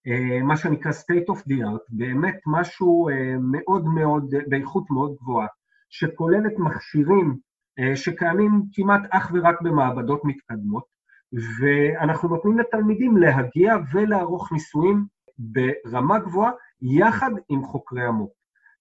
אה, 0.08 0.44
מה 0.44 0.58
שנקרא 0.58 0.92
state 0.92 1.36
of 1.36 1.40
the 1.40 1.56
art, 1.56 1.86
באמת 1.90 2.40
משהו 2.46 3.10
אה, 3.10 3.36
מאוד 3.40 3.86
מאוד, 3.86 4.34
באיכות 4.50 4.90
מאוד 4.90 5.16
גבוהה, 5.22 5.48
שכוללת 5.90 6.54
מכשירים 6.58 7.38
שקיימים 7.96 8.62
כמעט 8.74 9.02
אך 9.10 9.32
ורק 9.34 9.62
במעבדות 9.62 10.22
מתקדמות, 10.24 10.84
ואנחנו 11.34 12.30
נותנים 12.30 12.60
לתלמידים 12.60 13.18
להגיע 13.18 13.76
ולערוך 13.94 14.52
ניסויים 14.52 15.06
ברמה 15.38 16.20
גבוהה 16.20 16.52
יחד 16.82 17.32
עם 17.50 17.64
חוקרי 17.64 18.04
המו"פ. 18.04 18.32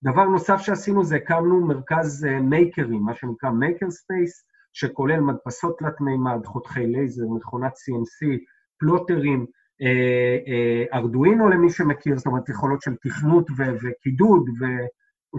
דבר 0.03 0.25
נוסף 0.25 0.61
שעשינו 0.61 1.05
זה 1.05 1.17
הקמנו 1.17 1.67
מרכז 1.67 2.27
makers 2.43 2.83
ים, 2.83 3.03
מה 3.03 3.15
שנקרא 3.15 3.51
makerspace, 3.51 4.47
שכולל 4.73 5.21
מדפסות 5.21 5.79
תלת 5.79 6.01
מימד, 6.01 6.47
חותכי 6.47 6.87
לייזר, 6.87 7.25
מכונת 7.29 7.73
CNC, 7.73 8.39
פלוטרים, 8.79 9.47
אה, 9.83 10.39
אה, 10.49 10.99
ארדואינו 10.99 11.49
למי 11.49 11.71
שמכיר, 11.71 12.17
זאת 12.17 12.27
אומרת 12.27 12.49
יכולות 12.49 12.83
של 12.83 12.95
תכנות 12.97 13.51
וקידוד, 13.83 14.45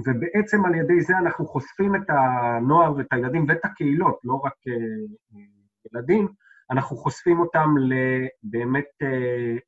ובעצם 0.06 0.66
על 0.66 0.76
ידי 0.76 1.02
זה 1.02 1.18
אנחנו 1.18 1.46
חושפים 1.46 1.96
את 1.96 2.10
הנוער 2.10 2.96
ואת 2.98 3.08
הילדים 3.12 3.46
ואת 3.48 3.66
הקהילות, 3.66 4.20
לא 4.24 4.34
רק 4.34 4.54
אה, 4.68 4.74
ילדים, 5.94 6.28
אנחנו 6.72 6.98
חושפים 6.98 7.40
אותם 7.40 7.70
לבאמת 7.78 8.86
uh, 9.04 9.08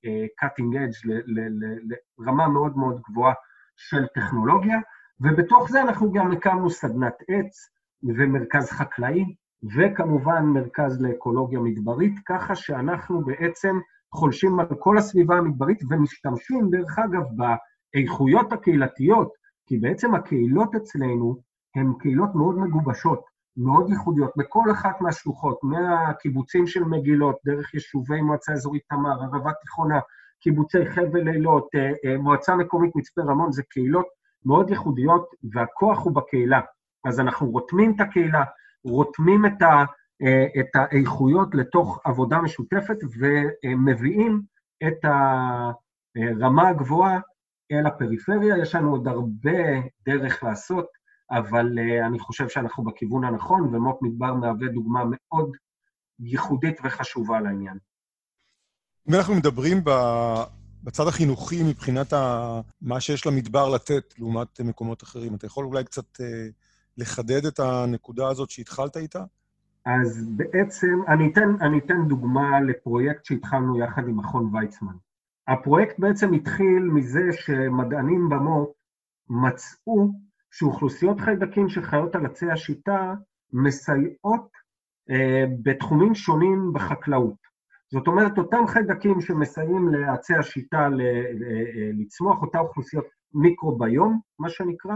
uh, 0.05 0.45
cutting 0.45 0.73
edge, 0.75 1.09
לרמה 2.19 2.47
מאוד 2.47 2.77
מאוד 2.77 3.01
גבוהה 3.09 3.33
של 3.75 4.07
טכנולוגיה, 4.15 4.77
ובתוך 5.19 5.69
זה 5.71 5.81
אנחנו 5.81 6.11
גם 6.11 6.31
הקמנו 6.31 6.69
סדנת 6.69 7.13
עץ 7.27 7.69
ומרכז 8.03 8.69
חקלאי, 8.71 9.25
וכמובן 9.75 10.45
מרכז 10.45 11.01
לאקולוגיה 11.01 11.59
מדברית, 11.59 12.13
ככה 12.25 12.55
שאנחנו 12.55 13.25
בעצם 13.25 13.79
חולשים 14.13 14.59
על 14.59 14.67
כל 14.79 14.97
הסביבה 14.97 15.35
המדברית 15.37 15.79
ומשתמשים, 15.89 16.69
דרך 16.69 16.99
אגב, 16.99 17.23
באיכויות 17.93 18.53
הקהילתיות, 18.53 19.31
כי 19.67 19.77
בעצם 19.77 20.15
הקהילות 20.15 20.75
אצלנו 20.75 21.41
הן 21.75 21.93
קהילות 21.99 22.35
מאוד 22.35 22.57
מגובשות. 22.57 23.36
מאוד 23.57 23.89
ייחודיות 23.89 24.31
בכל 24.37 24.71
אחת 24.71 25.01
מהשלוחות, 25.01 25.59
מהקיבוצים 25.63 26.67
של 26.67 26.83
מגילות, 26.83 27.35
דרך 27.45 27.73
יישובי 27.73 28.21
מועצה 28.21 28.53
אזורית 28.53 28.83
תמר, 28.89 29.23
ערבה 29.23 29.51
תיכונה, 29.61 29.99
קיבוצי 30.39 30.85
חבל 30.85 31.21
לילות, 31.21 31.67
אה, 31.75 31.91
אה, 32.05 32.17
מועצה 32.17 32.55
מקומית 32.55 32.95
מצפה 32.95 33.21
רמון, 33.21 33.51
זה 33.51 33.63
קהילות 33.63 34.05
מאוד 34.45 34.69
ייחודיות, 34.69 35.29
והכוח 35.53 36.05
הוא 36.05 36.15
בקהילה. 36.15 36.61
אז 37.05 37.19
אנחנו 37.19 37.49
רותמים 37.49 37.95
את 37.95 38.01
הקהילה, 38.01 38.43
רותמים 38.83 39.45
את, 39.45 39.61
ה, 39.61 39.83
אה, 40.21 40.45
את 40.59 40.75
האיכויות 40.75 41.55
לתוך 41.55 42.01
עבודה 42.05 42.41
משותפת 42.41 42.97
ומביאים 43.19 44.41
את 44.87 45.05
הרמה 45.05 46.69
הגבוהה 46.69 47.19
אל 47.71 47.85
הפריפריה. 47.85 48.57
יש 48.57 48.75
לנו 48.75 48.91
עוד 48.91 49.07
הרבה 49.07 49.59
דרך 50.05 50.43
לעשות. 50.43 50.85
אבל 51.31 51.77
uh, 51.77 52.07
אני 52.07 52.19
חושב 52.19 52.49
שאנחנו 52.49 52.83
בכיוון 52.83 53.23
הנכון, 53.23 53.75
ומו"פ 53.75 54.01
מדבר 54.01 54.33
מהווה 54.33 54.67
דוגמה 54.67 55.03
מאוד 55.05 55.51
ייחודית 56.19 56.79
וחשובה 56.83 57.39
לעניין. 57.39 57.77
אם 59.09 59.13
אנחנו 59.13 59.35
מדברים 59.35 59.77
בצד 60.83 61.07
החינוכי 61.07 61.63
מבחינת 61.63 62.13
ה... 62.13 62.61
מה 62.81 63.01
שיש 63.01 63.25
למדבר 63.25 63.69
לתת 63.69 64.13
לעומת 64.19 64.61
מקומות 64.61 65.03
אחרים, 65.03 65.35
אתה 65.35 65.45
יכול 65.45 65.65
אולי 65.65 65.83
קצת 65.83 66.17
uh, 66.17 66.23
לחדד 66.97 67.45
את 67.45 67.59
הנקודה 67.59 68.27
הזאת 68.27 68.49
שהתחלת 68.49 68.97
איתה? 68.97 69.23
אז 69.85 70.29
בעצם, 70.35 71.01
אני 71.07 71.31
אתן, 71.31 71.55
אני 71.61 71.79
אתן 71.79 72.07
דוגמה 72.07 72.59
לפרויקט 72.61 73.25
שהתחלנו 73.25 73.79
יחד 73.79 74.07
עם 74.07 74.17
מכון 74.17 74.55
ויצמן. 74.55 74.93
הפרויקט 75.47 75.99
בעצם 75.99 76.33
התחיל 76.33 76.83
מזה 76.93 77.21
שמדענים 77.31 78.29
במו"פ 78.29 78.69
מצאו 79.29 80.11
שאוכלוסיות 80.51 81.19
חיידקים 81.19 81.69
שחיות 81.69 82.15
על 82.15 82.25
עצי 82.25 82.51
השיטה 82.51 83.13
מסייעות 83.53 84.49
אה, 85.09 85.45
בתחומים 85.63 86.15
שונים 86.15 86.73
בחקלאות. 86.73 87.47
זאת 87.91 88.07
אומרת, 88.07 88.37
אותם 88.37 88.67
חיידקים 88.67 89.21
שמסייעים 89.21 89.89
לעצי 89.89 90.35
השיטה 90.35 90.89
ל, 90.89 91.01
אה, 91.01 91.91
לצמוח, 91.99 92.41
אותה 92.41 92.59
אוכלוסיות 92.59 93.05
מיקרוביום, 93.33 94.19
מה 94.39 94.49
שנקרא, 94.49 94.95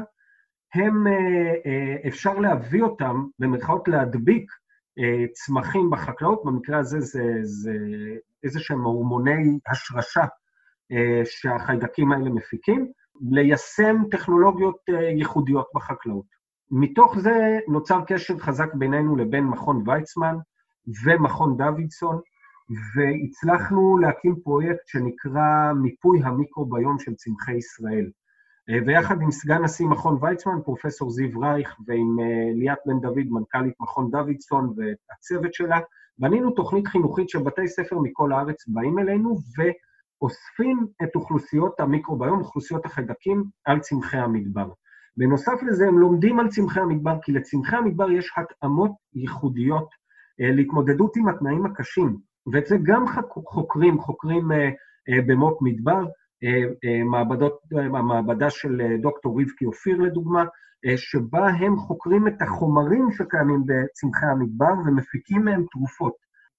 הם, 0.73 1.07
אה, 1.07 1.53
אה, 1.65 2.07
אפשר 2.07 2.39
להביא 2.39 2.83
אותם, 2.83 3.25
במרכאות 3.39 3.87
להדביק 3.87 4.51
אה, 4.99 5.25
צמחים 5.33 5.89
בחקלאות, 5.89 6.41
במקרה 6.45 6.77
הזה 6.79 6.99
זה, 6.99 7.23
זה 7.41 7.73
איזה 8.43 8.59
שהם 8.59 8.81
הורמוני 8.81 9.59
השרשה 9.67 10.25
אה, 10.91 11.21
שהחיידקים 11.25 12.11
האלה 12.11 12.29
מפיקים, 12.29 12.91
ליישם 13.29 13.95
טכנולוגיות 14.11 14.77
אה, 14.89 15.01
ייחודיות 15.01 15.67
בחקלאות. 15.75 16.25
מתוך 16.71 17.19
זה 17.19 17.59
נוצר 17.67 17.99
קשר 18.07 18.37
חזק 18.37 18.73
בינינו 18.73 19.15
לבין 19.15 19.43
מכון 19.43 19.83
ויצמן 19.85 20.35
ומכון 21.05 21.57
דוידסון, 21.57 22.19
והצלחנו 22.95 23.97
להקים 23.97 24.35
פרויקט 24.43 24.87
שנקרא 24.87 25.73
מיפוי 25.73 26.19
המיקרוביום 26.23 26.99
של 26.99 27.15
צמחי 27.15 27.53
ישראל. 27.53 28.09
אה, 28.69 28.79
ויחד 28.85 29.21
עם 29.21 29.31
סגן 29.31 29.63
נשיא 29.63 29.85
מכון 29.85 30.17
ויצמן, 30.21 30.61
פרופסור 30.65 31.11
זיו 31.11 31.39
רייך, 31.39 31.75
ועם 31.87 32.17
אה, 32.19 32.53
ליאת 32.53 32.77
בן 32.85 32.99
דוד, 32.99 33.25
מנכ"לית 33.29 33.73
מכון 33.79 34.11
דוידסון 34.11 34.73
והצוות 34.77 35.53
שלה, 35.53 35.79
בנינו 36.19 36.51
תוכנית 36.51 36.87
חינוכית 36.87 37.29
שבתי 37.29 37.67
ספר 37.67 37.99
מכל 37.99 38.31
הארץ 38.31 38.67
באים 38.67 38.99
אלינו 38.99 39.37
ואוספים 40.21 40.87
את 41.03 41.15
אוכלוסיות 41.15 41.79
המיקרוביום, 41.79 42.39
אוכלוסיות 42.39 42.85
החיידקים, 42.85 43.43
על 43.65 43.79
צמחי 43.79 44.17
המדבר. 44.17 44.69
בנוסף 45.17 45.63
לזה, 45.67 45.87
הם 45.87 45.99
לומדים 45.99 46.39
על 46.39 46.47
צמחי 46.49 46.79
המדבר, 46.79 47.17
כי 47.21 47.31
לצמחי 47.31 47.75
המדבר 47.75 48.11
יש 48.11 48.31
התאמות 48.37 48.91
ייחודיות 49.13 49.89
אה, 50.41 50.51
להתמודדות 50.51 51.15
עם 51.17 51.27
התנאים 51.27 51.65
הקשים, 51.65 52.17
ואת 52.53 52.65
זה 52.65 52.77
גם 52.83 53.05
חוקרים, 53.47 54.01
חוקרים 54.01 54.47
במו"פ 55.27 55.61
מדבר, 55.61 56.05
אה, 56.43 56.63
אה, 56.85 57.03
מעבדות, 57.03 57.59
המעבדה 57.71 58.49
של 58.49 58.81
דוקטור 59.01 59.41
רבקי 59.41 59.65
אופיר 59.65 59.97
לדוגמה, 59.97 60.45
שבה 60.95 61.47
הם 61.47 61.77
חוקרים 61.77 62.27
את 62.27 62.41
החומרים 62.41 63.11
שקיימים 63.11 63.63
בצמחי 63.65 64.25
המדבר 64.25 64.73
ומפיקים 64.85 65.45
מהם 65.45 65.65
תרופות. 65.71 66.13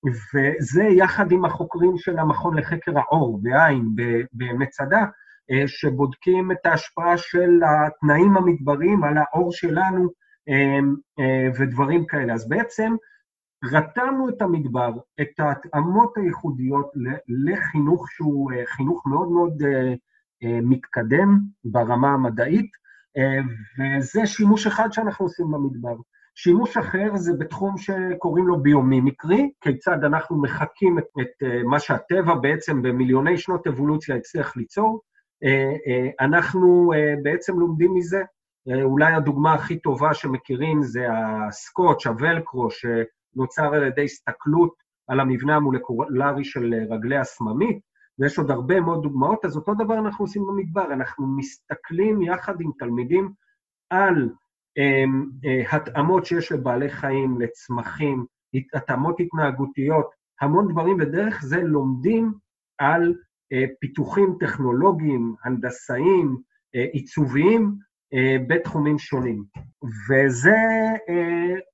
וזה 0.05 0.83
יחד 0.83 1.33
עם 1.33 1.45
החוקרים 1.45 1.99
של 1.99 2.19
המכון 2.19 2.59
לחקר 2.59 2.99
העור 2.99 3.39
בעין, 3.43 3.89
במצדה, 4.33 5.05
שבודקים 5.67 6.53
את 6.53 6.67
ההשפעה 6.67 7.17
של 7.17 7.61
התנאים 7.65 8.37
המדבריים 8.37 9.05
על 9.05 9.15
העור 9.19 9.53
שלנו 9.53 10.09
ודברים 11.59 12.07
כאלה. 12.07 12.35
אז 12.35 12.49
בעצם 12.49 12.95
רתמנו 13.65 14.29
את 14.29 14.43
המדבר, 14.43 14.93
את 15.21 15.41
ההתאמות 15.41 16.17
הייחודיות 16.17 16.91
לחינוך 17.29 18.11
שהוא 18.11 18.53
אה, 18.53 18.67
חינוך 18.67 19.07
מאוד 19.07 19.29
מאוד 19.29 19.63
אה, 19.63 19.95
אה, 20.43 20.61
מתקדם 20.63 21.39
ברמה 21.65 22.13
המדעית, 22.13 22.71
וזה 23.79 24.27
שימוש 24.27 24.67
אחד 24.67 24.93
שאנחנו 24.93 25.25
עושים 25.25 25.47
במדבר. 25.51 25.97
שימוש 26.35 26.77
אחר 26.77 27.17
זה 27.17 27.33
בתחום 27.39 27.79
שקוראים 27.79 28.47
לו 28.47 28.63
ביומימיקרי, 28.63 29.51
כיצד 29.61 30.05
אנחנו 30.05 30.43
מחקים 30.43 30.99
את, 30.99 31.05
את 31.21 31.49
מה 31.65 31.81
שהטבע 31.81 32.35
בעצם 32.35 32.83
במיליוני 32.83 33.39
שנות 33.39 33.67
אבולוציה 33.67 34.17
הצליח 34.17 34.57
ליצור. 34.57 35.01
אנחנו 36.21 36.93
בעצם 37.23 37.61
לומדים 37.61 37.95
מזה. 37.95 38.23
אולי 38.83 39.13
הדוגמה 39.13 39.55
הכי 39.55 39.79
טובה 39.79 40.15
שמכירים 40.15 40.83
זה 40.83 41.07
הסקוטש, 41.13 42.07
הוולקרו, 42.07 42.69
נוצר 43.37 43.75
על 43.75 43.87
ידי 43.87 44.05
הסתכלות 44.05 44.75
על 45.09 45.21
המבנה 45.21 45.57
המולקולרי 45.57 46.45
של 46.45 46.75
רגלי 46.91 47.17
הסממית, 47.17 47.79
ויש 48.19 48.39
עוד 48.39 48.51
הרבה 48.51 48.81
מאוד 48.81 49.03
דוגמאות, 49.03 49.45
אז 49.45 49.57
אותו 49.57 49.75
דבר 49.75 49.95
אנחנו 49.99 50.25
עושים 50.25 50.43
במדבר, 50.47 50.93
אנחנו 50.93 51.27
מסתכלים 51.37 52.23
יחד 52.23 52.61
עם 52.61 52.71
תלמידים 52.79 53.33
על 53.91 54.29
התאמות 55.73 56.27
שיש 56.27 56.53
לבעלי 56.53 56.91
חיים, 56.91 57.41
לצמחים, 57.41 58.27
התאמות 58.75 59.21
התנהגותיות, 59.21 60.11
המון 60.41 60.69
דברים, 60.73 60.97
ודרך 61.01 61.43
זה 61.43 61.63
לומדים 61.63 62.33
על 62.79 63.15
uh, 63.15 63.57
פיתוחים 63.81 64.37
טכנולוגיים, 64.41 65.35
הנדסאיים, 65.45 66.37
uh, 66.37 66.79
עיצוביים, 66.93 67.93
בתחומים 68.49 68.99
שונים. 68.99 69.45
וזה 70.09 70.57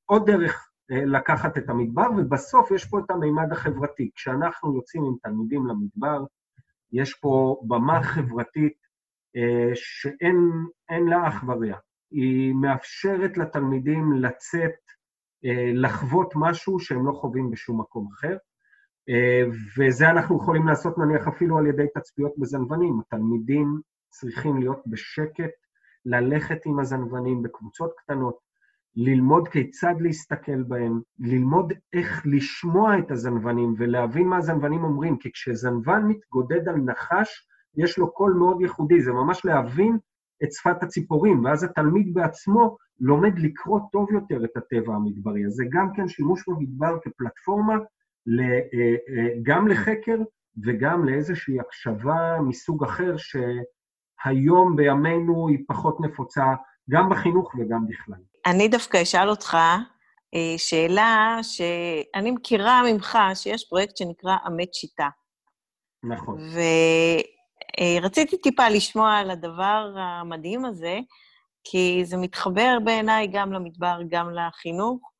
עוד 0.07 0.31
דרך 0.31 0.69
אה, 0.90 1.05
לקחת 1.05 1.59
את 1.59 1.69
המדבר, 1.69 2.07
ובסוף 2.17 2.71
יש 2.71 2.85
פה 2.85 2.99
את 2.99 3.11
המימד 3.11 3.52
החברתי. 3.52 4.11
כשאנחנו 4.14 4.76
יוצאים 4.76 5.05
עם 5.05 5.14
תלמידים 5.23 5.67
למדבר, 5.67 6.25
יש 6.93 7.14
פה 7.14 7.61
במה 7.69 8.02
חברתית 8.02 8.76
אה, 9.37 9.71
שאין 9.75 11.07
לה 11.09 11.28
אח 11.28 11.45
ורע. 11.49 11.76
היא 12.11 12.55
מאפשרת 12.55 13.37
לתלמידים 13.37 14.12
לצאת, 14.12 14.79
אה, 15.44 15.71
לחוות 15.75 16.33
משהו 16.37 16.79
שהם 16.79 17.07
לא 17.07 17.12
חווים 17.12 17.51
בשום 17.51 17.81
מקום 17.81 18.09
אחר, 18.12 18.37
וזה 19.79 20.11
אנחנו 20.11 20.37
יכולים 20.37 20.66
לעשות 20.66 20.99
נניח 20.99 21.29
אפילו 21.29 21.59
על 21.59 21.66
ידי 21.66 21.87
תצפיות 21.94 22.33
בזנבנים. 22.38 23.01
התלמידים 23.01 23.81
צריכים 24.09 24.59
להיות 24.59 24.83
בשקט, 24.87 25.51
ללכת 26.07 26.66
עם 26.66 26.81
הזנבנים 26.81 27.42
בקבוצות 27.42 27.90
קטנות, 27.97 28.38
ללמוד 28.97 29.49
כיצד 29.49 29.94
להסתכל 30.01 30.62
בהם, 30.62 31.01
ללמוד 31.18 31.73
איך 31.92 32.23
לשמוע 32.25 32.99
את 32.99 33.11
הזנבנים 33.11 33.75
ולהבין 33.79 34.29
מה 34.29 34.37
הזנבנים 34.37 34.85
אומרים, 34.85 35.18
כי 35.18 35.33
כשזנבן 35.33 36.03
מתגודד 36.09 36.68
על 36.68 36.77
נחש, 36.77 37.49
יש 37.77 37.99
לו 37.99 38.12
קול 38.12 38.33
מאוד 38.33 38.61
ייחודי, 38.61 39.01
זה 39.01 39.12
ממש 39.12 39.44
להבין 39.44 39.99
את 40.44 40.53
שפת 40.53 40.83
הציפורים, 40.83 41.44
ואז 41.44 41.64
התלמיד 41.64 42.14
בעצמו 42.14 42.77
לומד 43.01 43.38
לקרוא 43.38 43.81
טוב 43.92 44.12
יותר 44.12 44.44
את 44.44 44.57
הטבע 44.57 44.94
המדברי. 44.94 45.46
אז 45.46 45.53
זה 45.53 45.64
גם 45.70 45.88
כן 45.96 46.09
שימוש 46.09 46.48
במדבר 46.48 46.98
כפלטפורמה 47.03 47.74
אה, 47.74 48.59
אה, 48.79 49.29
גם 49.42 49.68
לחקר 49.68 50.16
וגם 50.64 51.05
לאיזושהי 51.05 51.61
הקשבה 51.61 52.38
מסוג 52.48 52.85
אחר, 52.85 53.14
שהיום 53.16 54.77
בימינו 54.77 55.48
היא 55.48 55.59
פחות 55.68 56.01
נפוצה 56.01 56.44
גם 56.90 57.09
בחינוך 57.11 57.55
וגם 57.55 57.87
בכלל. 57.87 58.20
אני 58.46 58.68
דווקא 58.68 59.03
אשאל 59.03 59.31
אותך 59.31 59.57
אה, 60.35 60.55
שאלה 60.57 61.38
שאני 61.42 62.31
מכירה 62.31 62.83
ממך, 62.92 63.18
שיש 63.35 63.68
פרויקט 63.68 63.96
שנקרא 63.96 64.37
אמת 64.46 64.74
שיטה. 64.74 65.09
נכון. 66.03 66.38
ורציתי 66.38 67.38
אה, 67.81 68.09
טיפה 68.42 68.68
לשמוע 68.68 69.14
על 69.16 69.31
הדבר 69.31 69.94
המדהים 69.96 70.64
הזה, 70.64 70.98
כי 71.64 72.02
זה 72.04 72.16
מתחבר 72.16 72.78
בעיניי 72.85 73.26
גם 73.33 73.52
למדבר, 73.52 74.00
גם 74.09 74.31
לחינוך 74.31 75.12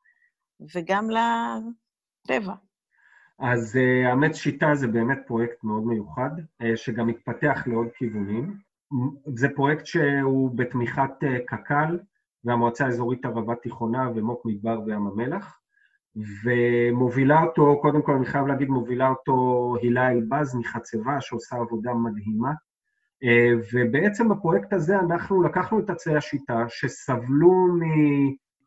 וגם 0.75 1.09
לטבע. 1.11 2.55
אז 3.39 3.77
uh, 3.77 4.13
אמת 4.13 4.35
שיטה 4.35 4.75
זה 4.75 4.87
באמת 4.87 5.19
פרויקט 5.27 5.65
מאוד 5.65 5.87
מיוחד, 5.87 6.31
uh, 6.63 6.67
שגם 6.77 7.07
מתפתח 7.07 7.63
לעוד 7.67 7.89
כיוונים. 7.95 8.57
זה 9.35 9.49
פרויקט 9.57 9.87
שהוא 9.87 10.51
בתמיכת 10.55 11.11
קק"ל, 11.47 11.99
והמועצה 12.45 12.87
האזורית 12.87 13.25
ערבה 13.25 13.55
תיכונה 13.55 14.11
ומו"פ 14.15 14.47
מדבר 14.47 14.81
וים 14.87 15.07
המלח, 15.07 15.61
ומובילה 16.45 17.43
אותו, 17.43 17.79
קודם 17.83 18.03
כל 18.03 18.13
אני 18.13 18.27
חייב 18.27 18.47
להגיד, 18.47 18.69
מובילה 18.69 19.09
אותו 19.09 19.77
הילה 19.83 20.11
אלבז 20.11 20.55
מחצבה, 20.55 21.21
שעושה 21.21 21.57
עבודה 21.57 21.95
מדהימה. 21.95 22.53
אה, 23.25 23.53
ובעצם 23.73 24.29
בפרויקט 24.29 24.73
הזה 24.73 24.99
אנחנו 24.99 25.43
לקחנו 25.43 25.81
את 25.81 25.91
עצי 25.91 26.17
השיטה 26.17 26.65
שסבלו 26.69 27.67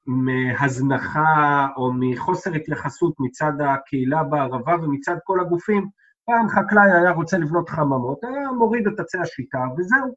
מהזנחה 0.07 1.67
או 1.77 1.93
מחוסר 1.93 2.53
התייחסות 2.53 3.13
מצד 3.19 3.53
הקהילה 3.61 4.23
בערבה 4.23 4.75
ומצד 4.83 5.15
כל 5.23 5.39
הגופים. 5.39 5.87
פעם 6.25 6.49
חקלאי 6.49 6.91
היה 6.91 7.11
רוצה 7.11 7.37
לבנות 7.37 7.69
חממות, 7.69 8.23
היה 8.23 8.51
מוריד 8.51 8.87
את 8.87 8.99
עצי 8.99 9.17
השיטה 9.17 9.59
וזהו. 9.77 10.15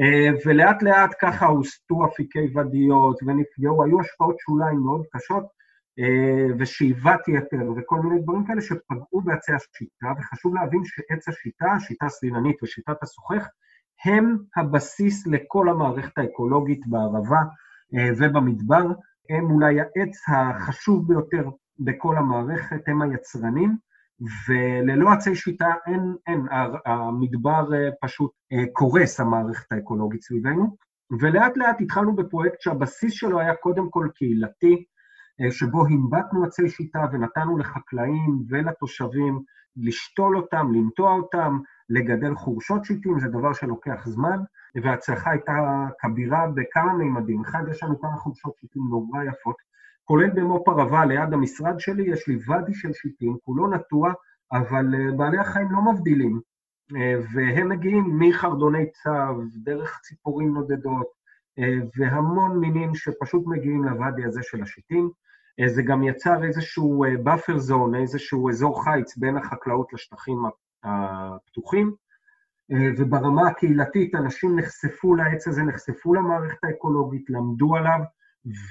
אה, 0.00 0.30
ולאט 0.46 0.82
לאט 0.82 1.14
ככה 1.20 1.46
הוסטו 1.46 2.04
אפיקי 2.04 2.58
ודיות 2.58 3.18
ונפגעו, 3.26 3.84
היו 3.84 4.00
השפעות 4.00 4.36
שוליים 4.38 4.80
מאוד 4.80 5.02
קשות 5.12 5.59
ושאיבת 6.58 7.28
יתר 7.28 7.70
וכל 7.76 8.00
מיני 8.00 8.22
דברים 8.22 8.44
כאלה 8.46 8.60
שפגעו 8.60 9.20
בעצי 9.20 9.52
השיטה, 9.52 10.06
וחשוב 10.18 10.54
להבין 10.54 10.80
שעץ 10.84 11.28
השיטה, 11.28 11.72
השיטה 11.72 12.06
הסלילנית 12.06 12.62
ושיטת 12.62 13.02
הסוחך, 13.02 13.48
הם 14.04 14.36
הבסיס 14.56 15.26
לכל 15.26 15.68
המערכת 15.68 16.18
האקולוגית 16.18 16.86
בערבה 16.86 17.40
אה, 17.94 18.10
ובמדבר, 18.18 18.86
הם 19.30 19.50
אולי 19.50 19.80
העץ 19.80 20.16
החשוב 20.28 21.08
ביותר 21.08 21.50
בכל 21.78 22.16
המערכת, 22.16 22.88
הם 22.88 23.02
היצרנים, 23.02 23.76
וללא 24.48 25.10
עצי 25.12 25.36
שיטה 25.36 25.74
אין, 25.86 26.14
אין, 26.26 26.46
המדבר 26.86 27.74
אה, 27.74 27.88
פשוט 28.00 28.30
אה, 28.52 28.64
קורס, 28.72 29.20
המערכת 29.20 29.72
האקולוגית 29.72 30.22
סביבנו. 30.22 30.76
ולאט 31.20 31.56
לאט 31.56 31.80
התחלנו 31.80 32.16
בפרויקט 32.16 32.60
שהבסיס 32.60 33.12
שלו 33.12 33.40
היה 33.40 33.54
קודם 33.54 33.90
כל 33.90 34.08
קהילתי, 34.14 34.72
אה, 34.72 34.82
שבו 35.50 35.86
הנבטנו 35.86 36.44
עצי 36.44 36.68
שיטה 36.68 37.06
ונתנו 37.12 37.58
לחקלאים 37.58 38.42
ולתושבים 38.48 39.42
לשתול 39.76 40.36
אותם, 40.36 40.72
לנטוע 40.72 41.12
אותם, 41.12 41.58
לגדל 41.88 42.34
חורשות 42.34 42.84
שיטים, 42.84 43.20
זה 43.20 43.28
דבר 43.28 43.52
שלוקח 43.52 44.06
זמן, 44.06 44.38
וההצלחה 44.82 45.30
הייתה 45.30 45.86
כבירה 45.98 46.46
בכמה 46.54 46.92
מימדים. 46.92 47.40
אחד, 47.40 47.62
יש 47.70 47.82
לנו 47.82 48.00
כמה 48.00 48.16
חורשות 48.16 48.54
שיטים 48.60 48.82
נורא 48.90 49.24
יפות, 49.24 49.56
כולל 50.04 50.30
במו"פ 50.30 50.68
ערבה 50.68 51.04
ליד 51.04 51.32
המשרד 51.32 51.80
שלי, 51.80 52.02
יש 52.02 52.28
לי 52.28 52.38
ואדי 52.46 52.74
של 52.74 52.92
שיטים, 52.92 53.36
כולו 53.44 53.66
נטוע, 53.66 54.12
אבל 54.52 54.94
אה, 54.94 55.16
בעלי 55.16 55.38
החיים 55.38 55.72
לא 55.72 55.92
מבדילים, 55.92 56.40
אה, 56.96 57.14
והם 57.34 57.68
מגיעים 57.68 58.18
מחרדוני 58.18 58.90
צב, 58.90 59.34
דרך 59.54 60.00
ציפורים 60.02 60.54
נודדות, 60.54 61.06
אה, 61.58 61.78
והמון 61.96 62.60
מינים 62.60 62.94
שפשוט 62.94 63.42
מגיעים 63.46 63.84
לוואדי 63.84 64.24
הזה 64.24 64.42
של 64.42 64.62
השיטים. 64.62 65.10
זה 65.66 65.82
גם 65.82 66.02
יצר 66.02 66.44
איזשהו 66.44 67.04
buffer 67.24 67.70
zone, 67.70 67.96
איזשהו 68.00 68.50
אזור 68.50 68.84
חיץ 68.84 69.16
בין 69.16 69.36
החקלאות 69.36 69.92
לשטחים 69.92 70.42
הפתוחים, 70.84 71.94
וברמה 72.98 73.48
הקהילתית 73.48 74.14
אנשים 74.14 74.58
נחשפו 74.58 75.14
לעץ 75.14 75.48
הזה, 75.48 75.62
נחשפו 75.62 76.14
למערכת 76.14 76.64
האקולוגית, 76.64 77.30
למדו 77.30 77.76
עליו, 77.76 78.00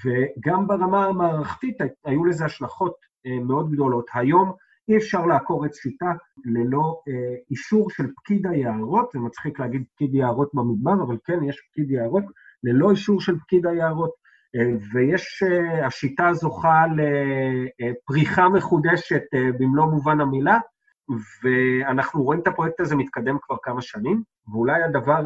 וגם 0.05 0.67
ברמה 0.67 1.05
המערכתית 1.05 1.77
היו 2.05 2.25
לזה 2.25 2.45
השלכות 2.45 2.95
מאוד 3.45 3.71
גדולות. 3.71 4.05
היום 4.13 4.53
אי 4.89 4.97
אפשר 4.97 5.25
לעקור 5.25 5.65
עץ 5.65 5.77
שיטה 5.77 6.11
ללא 6.45 7.01
אה, 7.07 7.35
אישור 7.51 7.89
של 7.89 8.07
פקיד 8.15 8.47
היערות, 8.47 9.09
זה 9.13 9.19
מצחיק 9.19 9.59
להגיד 9.59 9.83
פקיד 9.95 10.15
יערות 10.15 10.49
במדבר, 10.53 11.03
אבל 11.07 11.17
כן, 11.23 11.43
יש 11.43 11.61
פקיד 11.71 11.91
יערות, 11.91 12.23
ללא 12.63 12.91
אישור 12.91 13.21
של 13.21 13.39
פקיד 13.39 13.67
היערות, 13.67 14.09
אה, 14.09 14.28
ויש, 14.93 15.43
אה, 15.43 15.87
השיטה 15.87 16.33
זוכה 16.33 16.85
לפריחה 17.79 18.49
מחודשת 18.49 19.23
אה, 19.33 19.49
במלוא 19.59 19.85
מובן 19.85 20.21
המילה, 20.21 20.59
ואנחנו 21.43 22.23
רואים 22.23 22.41
את 22.41 22.47
הפרויקט 22.47 22.79
הזה 22.79 22.95
מתקדם 22.95 23.37
כבר 23.41 23.55
כמה 23.63 23.81
שנים, 23.81 24.23
ואולי 24.47 24.83
הדבר 24.83 25.23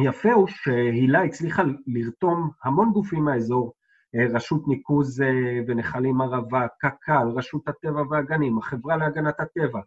היפה 0.00 0.32
הוא 0.32 0.48
שהילה 0.48 1.22
הצליחה 1.22 1.62
לרתום 1.86 2.50
המון 2.64 2.92
גופים 2.92 3.24
מהאזור, 3.24 3.72
אה, 4.14 4.26
רשות 4.34 4.68
ניקוז 4.68 5.22
אה, 5.22 5.60
ונחלים 5.66 6.20
ערבה, 6.20 6.66
קק"ל, 6.80 7.28
רשות 7.36 7.68
הטבע 7.68 8.02
והגנים, 8.10 8.58
החברה 8.58 8.96
להגנת 8.96 9.40
הטבע, 9.40 9.80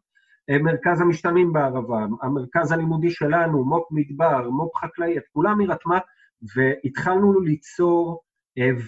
אה, 0.50 0.58
מרכז 0.58 1.02
המשתלמים 1.02 1.54
בערבה, 1.54 2.06
המרכז 2.22 2.72
הלימודי 2.72 3.10
שלנו, 3.10 3.66
מו"פ 3.66 3.88
מדבר, 3.92 4.50
מו"פ 4.50 4.76
חקלאי, 4.76 5.18
את 5.18 5.24
כולם 5.34 5.60
היא 5.60 5.70
רתמה, 5.70 6.00
והתחלנו 6.56 7.40
ליצור 7.42 8.22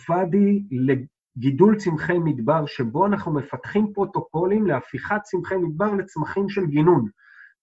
ואדי 0.10 0.64
לגידול 0.72 1.78
צמחי 1.78 2.18
מדבר, 2.18 2.66
שבו 2.66 3.06
אנחנו 3.06 3.34
מפתחים 3.34 3.94
פרוטוקולים 3.94 4.68
להפיכת 4.68 5.20
צמחי 5.24 5.56
מדבר 5.56 5.94
לצמחים 5.96 6.50
של 6.50 6.66
גינון, 6.66 7.06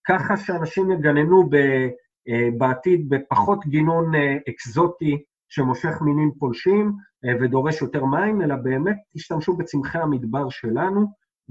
ככה 0.09 0.37
שאנשים 0.37 0.91
יגננו 0.91 1.51
בעתיד 2.59 3.09
בפחות 3.09 3.67
גינון 3.67 4.13
אקזוטי 4.49 5.19
שמושך 5.49 6.03
מינים 6.03 6.31
פולשים, 6.39 6.93
אה, 7.25 7.33
ודורש 7.41 7.83
יותר 7.83 8.05
מים, 8.05 8.43
אלא 8.43 8.57
באמת 8.57 8.97
תשתמשו 9.15 9.57
בצמחי 9.57 9.99
המדבר 9.99 10.49
שלנו, 10.49 11.07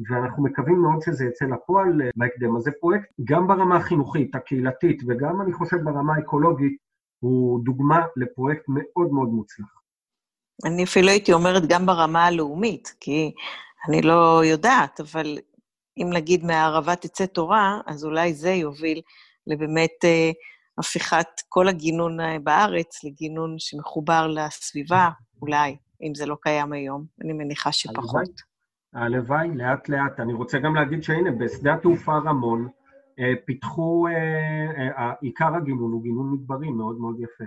ואנחנו 0.10 0.44
מקווים 0.44 0.82
מאוד 0.82 1.02
שזה 1.02 1.26
יצא 1.26 1.46
לפועל 1.46 2.02
אה, 2.02 2.10
בהקדם. 2.16 2.56
אז 2.56 2.62
זה 2.62 2.72
פרויקט 2.80 3.10
גם 3.24 3.48
ברמה 3.48 3.78
החינוכית, 3.78 4.36
הקהילתית, 4.36 5.04
וגם, 5.08 5.42
אני 5.42 5.54
חושב, 5.54 5.78
ברמה 5.84 6.16
האקולוגית, 6.16 6.78
הוא 7.20 7.60
דוגמה 7.66 8.00
לפרויקט 8.16 8.64
מאוד 8.68 9.12
מאוד 9.12 9.30
מוצלח. 9.30 9.82
אני 10.66 10.84
אפילו 10.84 11.10
הייתי 11.10 11.34
אומרת 11.34 11.64
גם 11.68 11.86
ברמה 11.86 12.26
הלאומית, 12.26 12.96
כי 13.00 13.32
אני 13.90 14.02
לא 14.02 14.42
יודעת, 14.46 15.00
אבל 15.00 15.38
אם 15.98 16.10
נגיד 16.14 16.46
מהערבה 16.46 16.96
תצא 16.96 17.26
תורה, 17.26 17.80
אז 17.86 18.06
אולי 18.06 18.34
זה 18.34 18.50
יוביל 18.50 19.02
לבאמת 19.48 19.92
אה, 20.04 20.32
הפיכת 20.78 21.28
כל 21.50 21.68
הגינון 21.68 22.18
בארץ 22.44 23.04
לגינון 23.04 23.56
שמחובר 23.58 24.28
לסביבה, 24.28 25.10
אולי, 25.42 25.78
אם 26.02 26.16
זה 26.16 26.26
לא 26.26 26.36
קיים 26.42 26.74
היום. 26.74 27.06
אני 27.22 27.34
מניחה 27.34 27.72
שפחות. 27.72 28.42
הלוואי, 28.94 29.48
לאט-לאט. 29.56 30.20
אני 30.20 30.34
רוצה 30.34 30.60
גם 30.60 30.76
להגיד 30.76 31.04
שהנה, 31.04 31.32
בשדה 31.32 31.74
התעופה 31.74 32.18
רמון 32.18 32.68
אה, 32.68 32.72
פיתחו, 33.46 34.08
אה, 34.08 34.92
אה, 34.98 35.14
עיקר 35.22 35.56
הגינון 35.56 35.92
הוא 35.92 36.04
גינון 36.04 36.34
מדברי 36.34 36.72
מאוד 36.72 37.00
מאוד 37.00 37.20
יפה. 37.20 37.44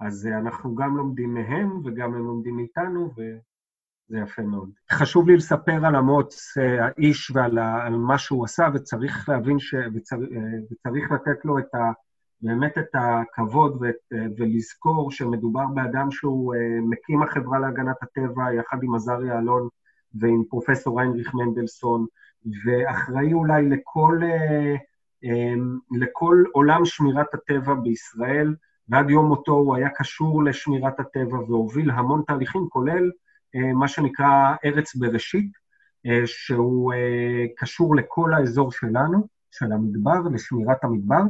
אז 0.00 0.26
אנחנו 0.26 0.74
גם 0.74 0.96
לומדים 0.96 1.34
מהם 1.34 1.80
וגם 1.84 2.14
הם 2.14 2.26
לומדים 2.26 2.56
מאיתנו, 2.56 3.10
וזה 3.12 4.18
יפה 4.18 4.42
מאוד. 4.42 4.70
חשוב 4.92 5.28
לי 5.28 5.36
לספר 5.36 5.86
על 5.86 5.96
אמוץ, 5.96 6.54
האיש 6.80 7.30
ועל 7.30 7.96
מה 7.96 8.18
שהוא 8.18 8.44
עשה, 8.44 8.68
וצריך 8.74 9.28
להבין 9.28 9.58
ש... 9.58 9.74
וצריך, 9.94 10.28
וצריך 10.70 11.12
לתת 11.12 11.44
לו 11.44 11.58
את 11.58 11.74
ה... 11.74 11.92
באמת 12.44 12.78
את 12.78 12.94
הכבוד 12.94 13.82
ולזכור 14.36 15.10
שמדובר 15.10 15.66
באדם 15.74 16.10
שהוא 16.10 16.54
אה, 16.54 16.80
מקים 16.82 17.22
החברה 17.22 17.58
להגנת 17.58 17.96
הטבע 18.02 18.54
יחד 18.54 18.76
עם 18.82 18.94
עזריה 18.94 19.38
אלון 19.38 19.68
ועם 20.14 20.42
פרופסור 20.48 21.00
איינריך 21.00 21.34
מנדלסון, 21.34 22.06
ואחראי 22.64 23.32
אולי 23.32 23.68
לכל, 23.68 24.20
אה, 24.22 24.28
אה, 24.28 24.76
לכל 25.98 26.42
עולם 26.52 26.84
שמירת 26.84 27.34
הטבע 27.34 27.74
בישראל, 27.74 28.54
ועד 28.88 29.10
יום 29.10 29.26
מותו 29.26 29.52
הוא 29.52 29.76
היה 29.76 29.88
קשור 29.88 30.44
לשמירת 30.44 31.00
הטבע 31.00 31.38
והוביל 31.38 31.90
המון 31.90 32.22
תהליכים, 32.26 32.66
כולל 32.68 33.10
מה 33.74 33.88
שנקרא 33.88 34.54
ארץ 34.64 34.94
בראשית, 34.94 35.52
שהוא 36.26 36.92
קשור 37.56 37.96
לכל 37.96 38.34
האזור 38.34 38.72
שלנו, 38.72 39.26
של 39.50 39.72
המדבר, 39.72 40.20
לשמירת 40.32 40.84
המדבר, 40.84 41.22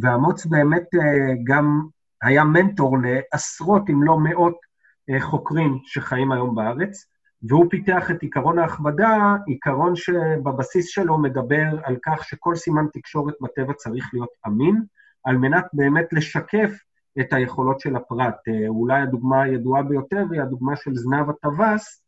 ואמוץ 0.00 0.46
באמת 0.46 0.94
אה, 0.94 1.34
גם 1.44 1.86
היה 2.22 2.44
מנטור 2.44 2.96
לעשרות, 2.98 3.90
אם 3.90 4.02
לא 4.02 4.18
מאות, 4.18 4.56
אה, 5.10 5.20
חוקרים 5.20 5.78
שחיים 5.84 6.32
היום 6.32 6.54
בארץ, 6.54 7.06
והוא 7.42 7.66
פיתח 7.70 8.10
את 8.10 8.22
עיקרון 8.22 8.58
ההכבדה, 8.58 9.36
עיקרון 9.46 9.96
שבבסיס 9.96 10.88
שלו 10.88 11.18
מדבר 11.18 11.66
על 11.84 11.96
כך 12.02 12.24
שכל 12.24 12.54
סימן 12.54 12.86
תקשורת 12.92 13.34
בטבע 13.40 13.72
צריך 13.72 14.10
להיות 14.12 14.30
אמין, 14.46 14.82
על 15.24 15.36
מנת 15.36 15.64
באמת 15.72 16.12
לשקף 16.12 16.70
את 17.20 17.32
היכולות 17.32 17.80
של 17.80 17.96
הפרט. 17.96 18.34
אה, 18.48 18.68
אולי 18.68 19.00
הדוגמה 19.00 19.42
הידועה 19.42 19.82
ביותר 19.82 20.24
היא 20.30 20.42
הדוגמה 20.42 20.76
של 20.76 20.94
זנב 20.94 21.30
הטווס, 21.30 22.02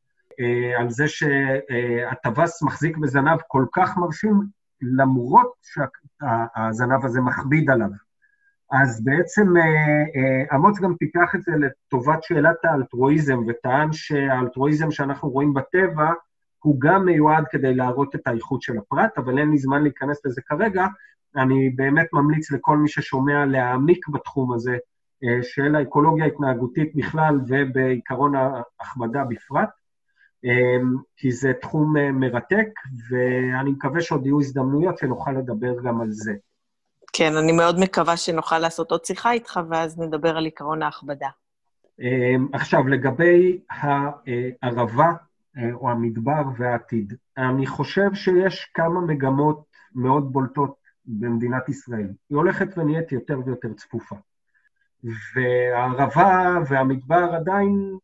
על 0.79 0.91
זה 0.91 1.05
שהטווס 1.09 2.63
מחזיק 2.63 2.97
בזנב 2.97 3.39
כל 3.49 3.65
כך 3.73 3.97
מרשים, 3.97 4.41
למרות 4.83 5.53
שהזנב 5.63 7.05
הזה 7.05 7.21
מכביד 7.21 7.71
עליו. 7.71 7.89
אז 8.71 9.05
בעצם 9.05 9.57
אה, 9.57 9.63
אה, 9.63 10.57
אמוץ 10.57 10.79
גם 10.81 10.97
פיתח 10.97 11.35
את 11.35 11.43
זה 11.43 11.53
לטובת 11.53 12.23
שאלת 12.23 12.65
האלטרואיזם, 12.65 13.39
וטען 13.49 13.93
שהאלטרואיזם 13.93 14.91
שאנחנו 14.91 15.29
רואים 15.29 15.55
בטבע 15.55 16.13
הוא 16.59 16.81
גם 16.81 17.05
מיועד 17.05 17.45
כדי 17.51 17.75
להראות 17.75 18.15
את 18.15 18.27
האיכות 18.27 18.63
של 18.63 18.79
הפרט, 18.79 19.19
אבל 19.19 19.39
אין 19.39 19.51
לי 19.51 19.59
זמן 19.59 19.83
להיכנס 19.83 20.27
לזה 20.27 20.43
כרגע. 20.43 20.87
אני 21.37 21.71
באמת 21.71 22.07
ממליץ 22.13 22.51
לכל 22.51 22.77
מי 22.77 22.89
ששומע 22.89 23.47
להעמיק 23.47 24.09
בתחום 24.09 24.53
הזה 24.53 24.77
אה, 25.25 25.43
של 25.43 25.75
האקולוגיה 25.75 26.25
ההתנהגותית 26.25 26.97
בכלל 26.97 27.41
ובעיקרון 27.49 28.33
ההכבדה 28.35 29.25
בפרט. 29.25 29.69
כי 31.17 31.33
זה 31.33 31.53
תחום 31.61 31.97
מרתק, 31.97 32.69
ואני 33.11 33.71
מקווה 33.71 34.01
שעוד 34.01 34.27
יהיו 34.27 34.41
הזדמנויות 34.41 34.99
שנוכל 34.99 35.33
לדבר 35.33 35.83
גם 35.83 36.01
על 36.01 36.11
זה. 36.11 36.35
כן, 37.17 37.37
אני 37.37 37.53
מאוד 37.53 37.79
מקווה 37.79 38.17
שנוכל 38.17 38.59
לעשות 38.59 38.91
עוד 38.91 39.05
שיחה 39.05 39.33
איתך, 39.33 39.61
ואז 39.71 39.99
נדבר 39.99 40.37
על 40.37 40.47
עקרון 40.47 40.83
ההכבדה. 40.83 41.29
אמ, 42.01 42.49
עכשיו, 42.53 42.89
לגבי 42.89 43.59
הערבה 44.63 45.13
אה, 45.59 45.73
או 45.73 45.91
המדבר 45.91 46.43
והעתיד, 46.59 47.15
אני 47.37 47.67
חושב 47.67 48.15
שיש 48.15 48.71
כמה 48.75 49.01
מגמות 49.01 49.65
מאוד 49.95 50.33
בולטות 50.33 50.75
במדינת 51.05 51.69
ישראל. 51.69 52.09
היא 52.31 52.37
הולכת 52.37 52.79
ונהיית 52.79 53.13
יותר 53.13 53.39
ויותר 53.47 53.73
צפופה. 53.73 54.17
והערבה 55.35 56.59
והמדבר 56.69 57.31
עדיין 57.35 57.99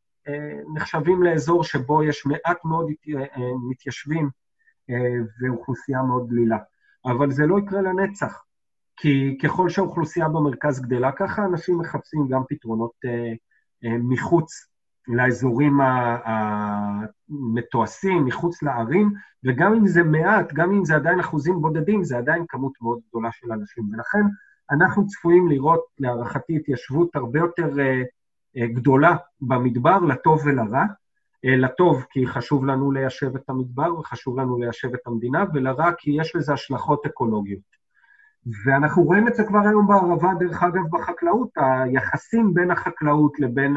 נחשבים 0.74 1.22
לאזור 1.22 1.64
שבו 1.64 2.02
יש 2.02 2.26
מעט 2.26 2.64
מאוד 2.64 2.86
אה, 3.16 3.24
מתיישבים 3.70 4.30
אה, 4.90 4.96
ואוכלוסייה 5.40 6.02
מאוד 6.02 6.28
דלילה. 6.28 6.58
אבל 7.04 7.30
זה 7.30 7.46
לא 7.46 7.58
יקרה 7.58 7.80
לנצח, 7.80 8.42
כי 9.02 9.38
ככל 9.42 9.68
שהאוכלוסייה 9.68 10.28
במרכז 10.28 10.80
גדלה, 10.80 11.12
ככה 11.12 11.44
אנשים 11.44 11.78
מחפשים 11.78 12.28
גם 12.28 12.42
פתרונות 12.48 12.92
אה, 13.04 13.32
מחוץ 13.98 14.66
לאזורים 15.08 15.78
המתועשים, 17.30 18.24
מחוץ 18.24 18.62
לערים, 18.62 19.12
וגם 19.44 19.74
אם 19.74 19.86
זה 19.86 20.02
מעט, 20.02 20.52
גם 20.52 20.72
אם 20.72 20.84
זה 20.84 20.96
עדיין 20.96 21.20
אחוזים 21.20 21.60
בודדים, 21.60 22.04
זה 22.04 22.18
עדיין 22.18 22.44
כמות 22.48 22.72
מאוד 22.80 22.98
גדולה 23.08 23.28
של 23.32 23.52
אנשים. 23.52 23.84
ולכן 23.92 24.22
אנחנו 24.70 25.06
צפויים 25.06 25.48
לראות, 25.48 25.80
להערכתי, 25.98 26.56
התיישבות 26.56 27.16
הרבה 27.16 27.38
יותר 27.38 27.80
אה, 27.80 28.66
גדולה 28.66 29.16
במדבר, 29.40 29.98
לטוב 29.98 30.40
ולרע. 30.46 30.84
אה, 31.44 31.56
לטוב, 31.56 32.04
כי 32.10 32.26
חשוב 32.26 32.64
לנו 32.64 32.92
ליישב 32.92 33.36
את 33.36 33.50
המדבר 33.50 33.98
וחשוב 33.98 34.40
לנו 34.40 34.58
ליישב 34.58 34.94
את 34.94 35.06
המדינה, 35.06 35.44
ולרע, 35.54 35.90
כי 35.98 36.10
יש 36.10 36.36
לזה 36.36 36.52
השלכות 36.52 37.06
אקולוגיות. 37.06 37.79
ואנחנו 38.64 39.02
רואים 39.02 39.28
את 39.28 39.34
זה 39.34 39.44
כבר 39.44 39.58
היום 39.58 39.86
בערבה, 39.86 40.30
דרך 40.40 40.62
אגב, 40.62 40.82
בחקלאות, 40.90 41.48
היחסים 41.56 42.54
בין 42.54 42.70
החקלאות 42.70 43.40
לבין 43.40 43.76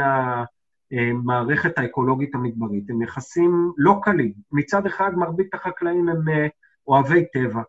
המערכת 0.92 1.78
האקולוגית 1.78 2.36
המדברית 2.36 2.90
הם 2.90 3.02
יחסים 3.02 3.72
לא 3.78 4.00
קלים. 4.04 4.34
מצד 4.52 4.86
אחד, 4.86 5.12
מרבית 5.16 5.54
החקלאים 5.54 6.10
הם 6.10 6.30
אה, 6.30 6.48
אוהבי 6.88 7.26
טבע, 7.34 7.62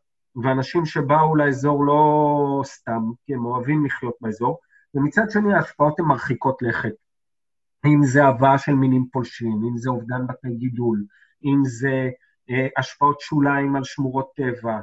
ואנשים 0.43 0.87
שבאו 0.87 1.37
לאזור 1.37 1.87
לא 1.87 2.63
סתם, 2.65 3.03
כי 3.27 3.35
הם 3.35 3.45
אוהבים 3.45 3.87
לחיות 3.87 4.15
באזור, 4.21 4.59
ומצד 4.95 5.31
שני 5.31 5.55
ההשפעות 5.55 6.01
הן 6.01 6.07
מרחיקות 6.07 6.63
לכת. 6.63 6.93
אם 7.87 8.03
זה 8.03 8.25
הבאה 8.25 8.59
של 8.59 8.75
מינים 8.75 9.07
פולשים, 9.13 9.63
אם 9.71 9.79
זה 9.79 9.91
אובדן 9.91 10.27
בתי 10.27 10.55
גידול, 10.57 11.05
אם 11.45 11.65
זה 11.65 12.11
אה, 12.51 12.67
השפעות 12.77 13.21
שוליים 13.21 13.77
על 13.77 13.85
שמורות 13.85 14.33
טבע, 14.37 14.73
אה, 14.73 14.81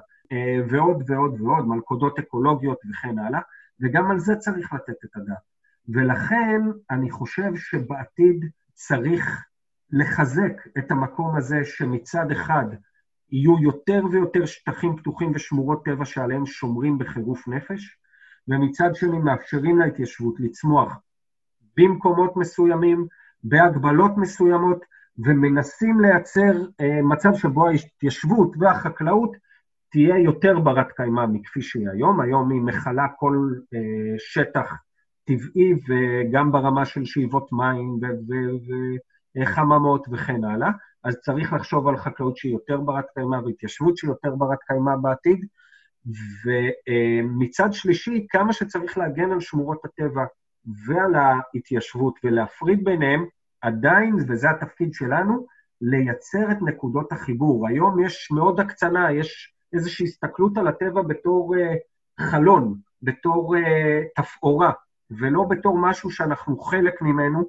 ועוד 0.69 1.03
ועוד 1.07 1.41
ועוד, 1.41 1.67
מלכודות 1.67 2.19
אקולוגיות 2.19 2.77
וכן 2.89 3.19
הלאה, 3.19 3.39
וגם 3.79 4.11
על 4.11 4.19
זה 4.19 4.35
צריך 4.35 4.73
לתת 4.73 5.05
את 5.05 5.15
הדעת. 5.15 5.51
ולכן 5.89 6.61
אני 6.91 7.11
חושב 7.11 7.55
שבעתיד 7.55 8.45
צריך 8.73 9.45
לחזק 9.91 10.67
את 10.77 10.91
המקום 10.91 11.35
הזה 11.35 11.59
שמצד 11.63 12.31
אחד 12.31 12.65
יהיו 13.31 13.59
יותר 13.59 14.03
ויותר 14.11 14.45
שטחים 14.45 14.97
פתוחים 14.97 15.31
ושמורות 15.35 15.85
טבע 15.85 16.05
שעליהם 16.05 16.45
שומרים 16.45 16.97
בחירוף 16.97 17.47
נפש, 17.47 17.97
ומצד 18.47 18.95
שני 18.95 19.19
מאפשרים 19.19 19.79
להתיישבות 19.79 20.39
לצמוח 20.39 20.97
במקומות 21.77 22.37
מסוימים, 22.37 23.07
בהגבלות 23.43 24.17
מסוימות, 24.17 24.85
ומנסים 25.17 25.99
לייצר 25.99 26.51
אה, 26.81 27.01
מצב 27.01 27.33
שבו 27.33 27.67
ההתיישבות 27.67 28.55
והחקלאות 28.59 29.31
תהיה 29.91 30.19
יותר 30.19 30.59
ברת 30.59 30.91
קיימא 30.91 31.25
מכפי 31.25 31.61
שהיא 31.61 31.89
היום. 31.89 32.21
היום 32.21 32.51
היא 32.51 32.61
מכלה 32.61 33.07
כל 33.19 33.53
אה, 33.73 34.15
שטח 34.17 34.73
טבעי 35.23 35.73
וגם 35.87 36.51
ברמה 36.51 36.85
של 36.85 37.05
שאיבות 37.05 37.51
מים 37.51 37.99
וחממות 39.41 40.07
וכן 40.11 40.43
הלאה. 40.43 40.71
אז 41.03 41.15
צריך 41.15 41.53
לחשוב 41.53 41.87
על 41.87 41.97
חקלאות 41.97 42.37
שהיא 42.37 42.53
יותר 42.53 42.81
ברת 42.81 43.05
קיימא 43.13 43.35
והתיישבות 43.35 43.97
שהיא 43.97 44.09
יותר 44.09 44.35
ברת 44.35 44.59
קיימא 44.67 44.95
בעתיד. 45.01 45.45
ומצד 46.45 47.73
שלישי, 47.73 48.27
כמה 48.29 48.53
שצריך 48.53 48.97
להגן 48.97 49.31
על 49.31 49.39
שמורות 49.39 49.85
הטבע 49.85 50.25
ועל 50.85 51.15
ההתיישבות 51.15 52.19
ולהפריד 52.23 52.83
ביניהם, 52.83 53.25
עדיין, 53.61 54.15
וזה 54.27 54.49
התפקיד 54.49 54.93
שלנו, 54.93 55.45
לייצר 55.81 56.51
את 56.51 56.57
נקודות 56.61 57.11
החיבור. 57.11 57.67
היום 57.67 58.05
יש 58.05 58.31
מאוד 58.31 58.59
הקצנה, 58.59 59.11
יש 59.11 59.53
איזושהי 59.73 60.05
הסתכלות 60.05 60.57
על 60.57 60.67
הטבע 60.67 61.01
בתור 61.01 61.55
uh, 61.55 62.23
חלון, 62.31 62.75
בתור 63.01 63.55
uh, 63.55 64.21
תפאורה, 64.21 64.71
ולא 65.11 65.43
בתור 65.49 65.77
משהו 65.77 66.11
שאנחנו 66.11 66.59
חלק 66.59 67.01
ממנו, 67.01 67.39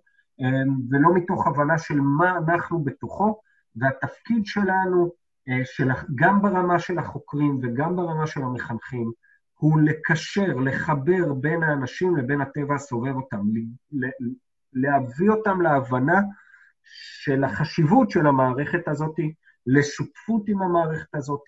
um, 0.41 0.45
ולא 0.91 1.15
מתוך 1.15 1.47
הבנה 1.47 1.79
של 1.79 2.01
מה 2.01 2.39
אנחנו 2.39 2.85
בתוכו, 2.85 3.41
והתפקיד 3.77 4.47
שלנו, 4.47 5.13
uh, 5.49 5.53
של, 5.65 5.89
גם 6.15 6.43
ברמה 6.43 6.79
של 6.79 6.99
החוקרים 6.99 7.61
וגם 7.63 7.97
ברמה 7.97 8.27
של 8.27 8.43
המחנכים, 8.43 9.13
הוא 9.63 9.81
לקשר, 9.81 10.57
לחבר 10.57 11.33
בין 11.33 11.63
האנשים 11.63 12.17
לבין 12.17 12.41
הטבע 12.41 12.75
הסובב 12.75 13.15
אותם, 13.15 13.41
להביא 14.73 15.31
אותם 15.31 15.61
להבנה 15.61 16.21
של 17.23 17.45
החשיבות 17.45 18.11
של 18.11 18.27
המערכת 18.27 18.89
הזאת, 18.89 19.17
לשותפות 19.67 20.49
עם 20.49 20.63
המערכת 20.63 21.15
הזאת, 21.15 21.45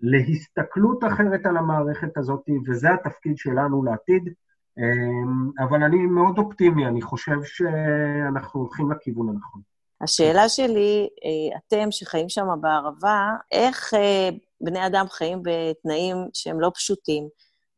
להסתכלות 0.00 1.04
אחרת 1.04 1.46
על 1.46 1.56
המערכת 1.56 2.16
הזאת, 2.16 2.44
וזה 2.66 2.88
התפקיד 2.94 3.38
שלנו 3.38 3.84
לעתיד. 3.84 4.32
אמ, 4.78 5.50
אבל 5.68 5.82
אני 5.82 5.96
מאוד 5.96 6.38
אופטימי, 6.38 6.86
אני 6.86 7.02
חושב 7.02 7.36
שאנחנו 7.44 8.60
הולכים 8.60 8.92
לכיוון 8.92 9.28
הנכון. 9.28 9.62
השאלה 10.00 10.48
שלי, 10.48 11.08
אה, 11.24 11.58
אתם 11.58 11.90
שחיים 11.90 12.28
שם 12.28 12.46
בערבה, 12.60 13.30
איך 13.52 13.94
אה, 13.94 14.28
בני 14.60 14.86
אדם 14.86 15.06
חיים 15.10 15.42
בתנאים 15.42 16.16
שהם 16.32 16.60
לא 16.60 16.70
פשוטים? 16.74 17.28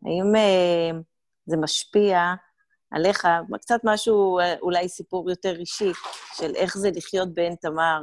האם 0.04 0.36
אה, 0.36 1.00
זה 1.46 1.56
משפיע 1.56 2.34
עליך, 2.90 3.28
קצת 3.60 3.80
משהו, 3.84 4.38
אולי 4.62 4.88
סיפור 4.88 5.30
יותר 5.30 5.56
אישי, 5.56 5.92
של 6.34 6.54
איך 6.54 6.78
זה 6.78 6.90
לחיות 6.96 7.34
בעין 7.34 7.54
תמר, 7.54 8.02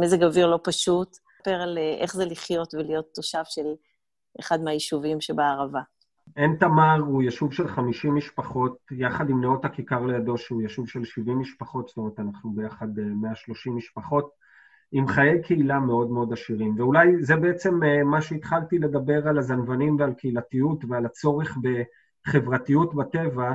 מזג 0.00 0.22
אוויר 0.22 0.46
לא 0.46 0.58
פשוט, 0.64 1.16
ספר 1.46 1.62
על 1.62 1.78
אה, 1.78 1.96
איך 2.00 2.14
זה 2.14 2.24
לחיות 2.24 2.74
ולהיות 2.74 3.14
תושב 3.14 3.42
של 3.44 3.66
אחד 4.40 4.60
מהיישובים 4.60 5.20
שבערבה. 5.20 5.80
עין 6.36 6.56
תמר 6.60 6.98
הוא 7.06 7.22
יישוב 7.22 7.52
של 7.52 7.68
50 7.68 8.14
משפחות, 8.14 8.76
יחד 8.90 9.30
עם 9.30 9.40
נאות 9.40 9.64
הכיכר 9.64 10.06
לידו, 10.06 10.38
שהוא 10.38 10.62
יישוב 10.62 10.88
של 10.88 11.04
70 11.04 11.38
משפחות, 11.38 11.88
זאת 11.88 11.96
אומרת, 11.96 12.20
אנחנו 12.20 12.50
ביחד 12.50 12.86
130 12.96 13.72
אה, 13.72 13.78
משפחות, 13.78 14.30
עם 14.92 15.08
חיי 15.08 15.42
קהילה 15.42 15.80
מאוד 15.80 16.10
מאוד 16.10 16.32
עשירים. 16.32 16.74
ואולי 16.78 17.24
זה 17.24 17.36
בעצם 17.36 17.82
אה, 17.84 18.04
מה 18.04 18.22
שהתחלתי 18.22 18.78
לדבר 18.78 19.28
על 19.28 19.38
הזנוונים 19.38 19.96
ועל 19.98 20.12
קהילתיות 20.12 20.84
ועל 20.88 21.06
הצורך 21.06 21.58
בחברתיות 22.26 22.94
בטבע, 22.94 23.54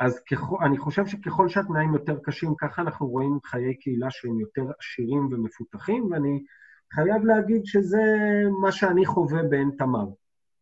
אז 0.00 0.20
ככל, 0.30 0.56
אני 0.66 0.78
חושב 0.78 1.06
שככל 1.06 1.48
שהתנאים 1.48 1.92
יותר 1.92 2.18
קשים, 2.22 2.54
ככה 2.58 2.82
אנחנו 2.82 3.06
רואים 3.06 3.38
חיי 3.44 3.74
קהילה 3.74 4.10
שהם 4.10 4.40
יותר 4.40 4.64
עשירים 4.80 5.28
ומפותחים, 5.32 6.08
ואני 6.10 6.42
חייב 6.92 7.24
להגיד 7.24 7.64
שזה 7.64 8.02
מה 8.60 8.72
שאני 8.72 9.06
חווה 9.06 9.42
בעין 9.42 9.70
תמר. 9.78 10.06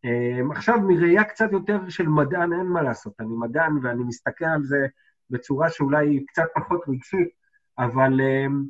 אמ, 0.03 0.51
עכשיו, 0.51 0.79
מראייה 0.81 1.23
קצת 1.23 1.51
יותר 1.51 1.89
של 1.89 2.07
מדען, 2.07 2.53
אין 2.53 2.67
מה 2.67 2.81
לעשות, 2.81 3.13
אני 3.19 3.35
מדען 3.39 3.77
ואני 3.83 4.03
מסתכל 4.03 4.45
על 4.45 4.63
זה 4.63 4.87
בצורה 5.29 5.69
שאולי 5.69 6.07
היא 6.07 6.21
קצת 6.27 6.45
פחות 6.55 6.81
רגשית, 6.87 7.29
אבל 7.77 8.21
אמ, 8.21 8.63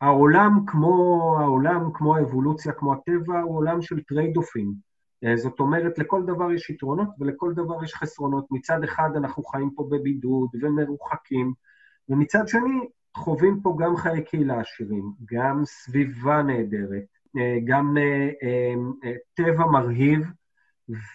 העולם 0.00 0.60
כמו 0.66 1.36
העולם, 1.40 1.90
כמו 1.94 2.16
האבולוציה, 2.16 2.72
כמו 2.72 2.92
הטבע, 2.92 3.40
הוא 3.40 3.56
עולם 3.56 3.82
של 3.82 4.02
trade-off 4.02 4.56
ים. 4.56 4.74
אה, 5.24 5.36
זאת 5.36 5.60
אומרת, 5.60 5.98
לכל 5.98 6.22
דבר 6.26 6.52
יש 6.52 6.70
יתרונות 6.70 7.08
ולכל 7.20 7.52
דבר 7.54 7.84
יש 7.84 7.94
חסרונות. 7.94 8.46
מצד 8.50 8.84
אחד 8.84 9.10
אנחנו 9.16 9.42
חיים 9.44 9.70
פה 9.74 9.88
בבידוד 9.90 10.48
ומרוחקים, 10.62 11.52
ומצד 12.08 12.48
שני 12.48 12.88
חווים 13.16 13.60
פה 13.62 13.76
גם 13.78 13.96
חיי 13.96 14.24
קהילה 14.24 14.60
עשירים, 14.60 15.12
גם 15.32 15.64
סביבה 15.64 16.42
נהדרת, 16.42 17.04
אה, 17.38 17.58
גם 17.64 17.96
אה, 17.98 19.12
טבע 19.34 19.66
מרהיב, 19.66 20.30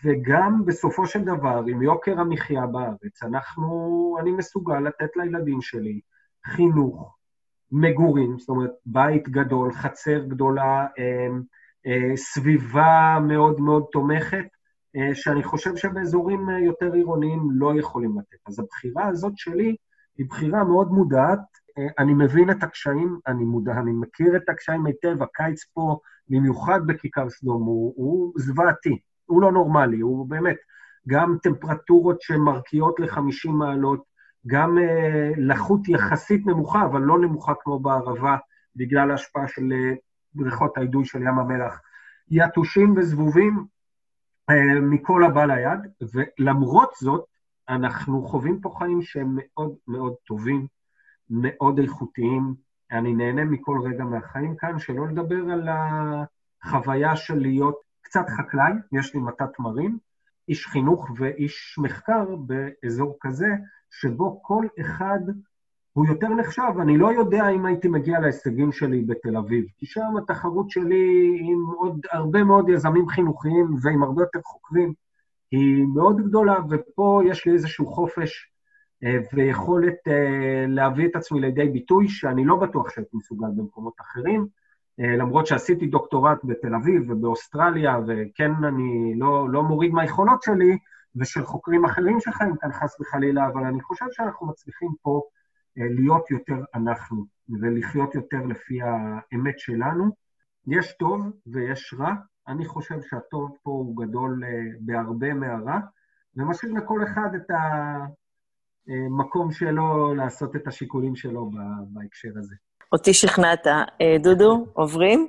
וגם 0.04 0.66
בסופו 0.66 1.08
של 1.08 1.22
דבר, 1.24 1.64
עם 1.68 1.82
יוקר 1.82 2.20
המחיה 2.20 2.66
בארץ, 2.68 3.24
אנחנו, 3.24 4.16
אני 4.22 4.32
מסוגל 4.32 4.80
לתת 4.80 5.10
לילדים 5.16 5.62
שלי 5.62 6.00
חינוך, 6.46 7.16
מגורים, 7.72 8.40
זאת 8.40 8.50
אומרת, 8.50 8.72
בית 8.86 9.30
גדול, 9.30 9.74
חצר 9.74 10.24
גדולה, 10.28 10.86
אה, 11.88 12.16
סביבה 12.16 13.18
מאוד 13.28 13.62
מאוד 13.62 13.86
תומכת, 13.92 14.46
אה, 14.96 15.16
שאני 15.16 15.44
חושב 15.44 15.76
שבאזורים 15.76 16.50
אה, 16.50 16.60
יותר 16.60 16.94
עירוניים 16.94 17.48
לא 17.52 17.80
יכולים 17.80 18.20
לתת. 18.20 18.38
אז 18.48 18.60
הבחירה 18.60 19.08
הזאת 19.08 19.34
שלי 19.36 19.76
היא 20.18 20.26
בחירה 20.30 20.64
מאוד 20.64 20.92
מודעת. 20.92 21.59
אני 22.00 22.14
מבין 22.14 22.50
את 22.50 22.64
הקשיים, 22.64 23.20
אני 23.28 23.44
מודע, 23.44 23.72
אני 23.72 23.92
מכיר 23.92 24.36
את 24.36 24.50
הקשיים 24.50 24.86
היטב, 24.86 25.24
הקיץ 25.24 25.64
פה, 25.74 26.00
במיוחד 26.30 26.80
בכיכר 26.88 27.30
סדום, 27.30 27.64
הוא, 27.64 27.94
הוא 27.96 28.34
זוועתי, 28.38 29.00
הוא 29.26 29.42
לא 29.42 29.52
נורמלי, 29.52 30.00
הוא 30.00 30.30
באמת, 30.30 30.58
גם 31.08 31.38
טמפרטורות 31.44 32.22
שמרקיעות 32.22 33.00
ל-50 33.00 33.52
מעלות, 33.52 34.04
גם 34.48 34.78
אה, 34.78 35.32
לחות 35.38 35.90
יחסית 35.90 36.46
נמוכה, 36.48 36.86
אבל 36.86 37.02
לא 37.02 37.20
נמוכה 37.20 37.54
כמו 37.64 37.80
בערבה, 37.80 38.38
בגלל 38.76 39.12
ההשפעה 39.12 39.48
של 39.48 39.74
בריכות 40.34 40.78
האידוי 40.78 41.06
של 41.06 41.22
ים 41.22 41.40
המלח, 41.40 41.82
יתושים 42.32 42.94
וזבובים 42.98 43.66
אה, 44.50 44.80
מכל 44.82 45.24
הבא 45.24 45.46
ליד, 45.46 45.80
ולמרות 46.14 46.90
זאת, 47.00 47.26
אנחנו 47.70 48.24
חווים 48.24 48.62
פה 48.62 48.76
חיים 48.78 49.02
שהם 49.02 49.36
מאוד 49.38 49.76
מאוד 49.88 50.14
טובים, 50.28 50.68
מאוד 51.30 51.80
איכותיים. 51.80 52.54
אני 52.92 53.14
נהנה 53.14 53.46
מכל 53.46 53.80
רגע 53.84 54.04
מהחיים 54.04 54.56
כאן, 54.56 54.80
שלא 54.80 55.08
לדבר 55.08 55.52
על 55.52 55.68
החוויה 56.64 57.16
של 57.16 57.40
להיות 57.40 57.76
קצת 58.02 58.30
חקלאי, 58.30 58.72
יש 58.92 59.14
לי 59.14 59.20
מתת 59.20 59.54
תמרים, 59.58 59.98
איש 60.50 60.68
חינוך 60.68 61.10
ואיש 61.18 61.76
מחקר 61.82 62.36
באזור 62.36 63.18
כזה, 63.22 63.48
שבו 63.92 64.40
כל 64.44 64.66
אחד 64.82 65.20
הוא 65.94 66.08
יותר 66.08 66.28
נחשב. 66.28 66.72
אני 66.82 66.98
לא 66.98 67.12
יודע 67.12 67.50
אם 67.50 67.66
הייתי 67.66 67.88
מגיע 67.88 68.20
להישגים 68.20 68.72
שלי 68.72 69.02
בתל 69.02 69.38
אביב, 69.38 69.66
כי 69.78 69.86
שם 69.86 70.18
התחרות 70.18 70.70
שלי 70.70 71.38
עם 71.42 71.66
עוד 71.78 72.00
הרבה 72.12 72.44
מאוד 72.44 72.70
יזמים 72.70 73.08
חינוכיים 73.08 73.76
ועם 73.82 74.04
הרבה 74.04 74.22
יותר 74.22 74.40
חוקרים 74.44 74.94
היא 75.52 75.86
מאוד 75.96 76.22
גדולה, 76.22 76.56
ופה 76.70 77.22
יש 77.26 77.46
לי 77.46 77.54
איזשהו 77.54 77.86
חופש 77.86 78.49
ויכולת 79.34 80.08
אה, 80.08 80.66
להביא 80.68 81.08
את 81.08 81.16
עצמי 81.16 81.40
לידי 81.40 81.70
ביטוי 81.70 82.08
שאני 82.08 82.46
לא 82.46 82.56
בטוח 82.56 82.90
שהייתי 82.90 83.18
מסוגל 83.18 83.48
במקומות 83.56 83.94
אחרים, 84.02 84.48
אה, 85.00 85.16
למרות 85.16 85.48
שעשיתי 85.48 85.88
דוקטורט 85.88 86.38
בתל 86.44 86.76
אביב 86.76 87.10
ובאוסטרליה, 87.10 87.98
וכן, 88.08 88.52
אני 88.64 89.14
לא, 89.16 89.50
לא 89.50 89.64
מוריד 89.64 89.92
מהיכולות 89.92 90.44
שלי 90.44 90.78
ושל 91.16 91.44
חוקרים 91.44 91.86
אחרים 91.86 92.20
שחיים 92.20 92.56
כאן 92.62 92.72
חס 92.72 93.02
וחלילה, 93.02 93.48
אבל 93.48 93.64
אני 93.64 93.82
חושב 93.82 94.06
שאנחנו 94.12 94.48
מצליחים 94.48 94.90
פה 95.02 95.22
אה, 95.78 95.84
להיות 95.90 96.32
יותר 96.32 96.64
אנחנו 96.76 97.26
ולחיות 97.62 98.16
יותר 98.16 98.46
לפי 98.46 98.80
האמת 98.82 99.60
שלנו. 99.60 100.10
יש 100.68 100.94
טוב 101.00 101.32
ויש 101.48 101.96
רע, 102.00 102.14
אני 102.48 102.66
חושב 102.66 103.02
שהטוב 103.02 103.58
פה 103.64 103.72
הוא 103.72 104.06
גדול 104.06 104.44
אה, 104.44 104.50
בהרבה 104.80 105.34
מהרע, 105.34 105.80
ומשאיר 106.36 106.74
לכל 106.74 107.04
אחד 107.04 107.30
את 107.36 107.52
המקום 108.88 109.52
שלו 109.52 110.14
לעשות 110.14 110.56
את 110.56 110.68
השיקולים 110.68 111.16
שלו 111.16 111.52
בהקשר 111.90 112.30
הזה. 112.36 112.56
אותי 112.92 113.14
שכנעת. 113.14 113.68
אה, 113.68 114.18
דודו, 114.24 114.66
עוברים? 114.74 115.28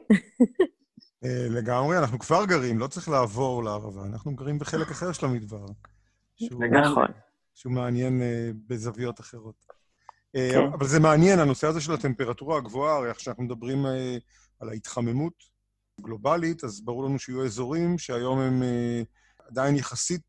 אה, 1.24 1.46
לגמרי, 1.50 1.98
אנחנו 1.98 2.18
כבר 2.18 2.44
גרים, 2.44 2.78
לא 2.78 2.86
צריך 2.86 3.08
לעבור 3.08 3.64
לערבה, 3.64 4.02
אנחנו 4.04 4.34
גרים 4.34 4.58
בחלק 4.58 4.90
אחר 4.90 5.12
של 5.12 5.26
המדבר. 5.26 5.64
נכון. 6.70 7.06
שהוא 7.54 7.72
מעניין 7.72 8.22
אה, 8.22 8.50
בזוויות 8.68 9.20
אחרות. 9.20 9.66
אה, 10.36 10.50
כן. 10.52 10.72
אבל 10.72 10.86
זה 10.86 11.00
מעניין, 11.00 11.38
הנושא 11.38 11.66
הזה 11.66 11.80
של 11.80 11.92
הטמפרטורה 11.92 12.58
הגבוהה, 12.58 12.96
הרי 12.96 13.10
עכשיו 13.10 13.30
אנחנו 13.32 13.44
מדברים 13.44 13.86
אה, 13.86 14.16
על 14.60 14.68
ההתחממות 14.68 15.34
גלובלית, 16.00 16.64
אז 16.64 16.80
ברור 16.80 17.04
לנו 17.04 17.18
שיהיו 17.18 17.44
אזורים 17.44 17.98
שהיום 17.98 18.38
הם 18.38 18.62
אה, 18.62 19.02
עדיין 19.48 19.76
יחסית, 19.76 20.22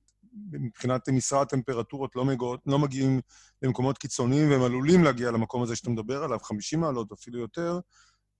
מבחינת 0.51 1.09
משרה 1.09 1.41
הטמפרטורות, 1.41 2.15
לא, 2.15 2.25
מגיעות, 2.25 2.59
לא 2.65 2.79
מגיעים 2.79 3.21
למקומות 3.61 3.97
קיצוניים, 3.97 4.51
והם 4.51 4.61
עלולים 4.61 5.03
להגיע 5.03 5.31
למקום 5.31 5.63
הזה 5.63 5.75
שאתה 5.75 5.89
מדבר 5.89 6.23
עליו, 6.23 6.39
50 6.39 6.79
מעלות, 6.79 7.11
אפילו 7.11 7.39
יותר. 7.39 7.79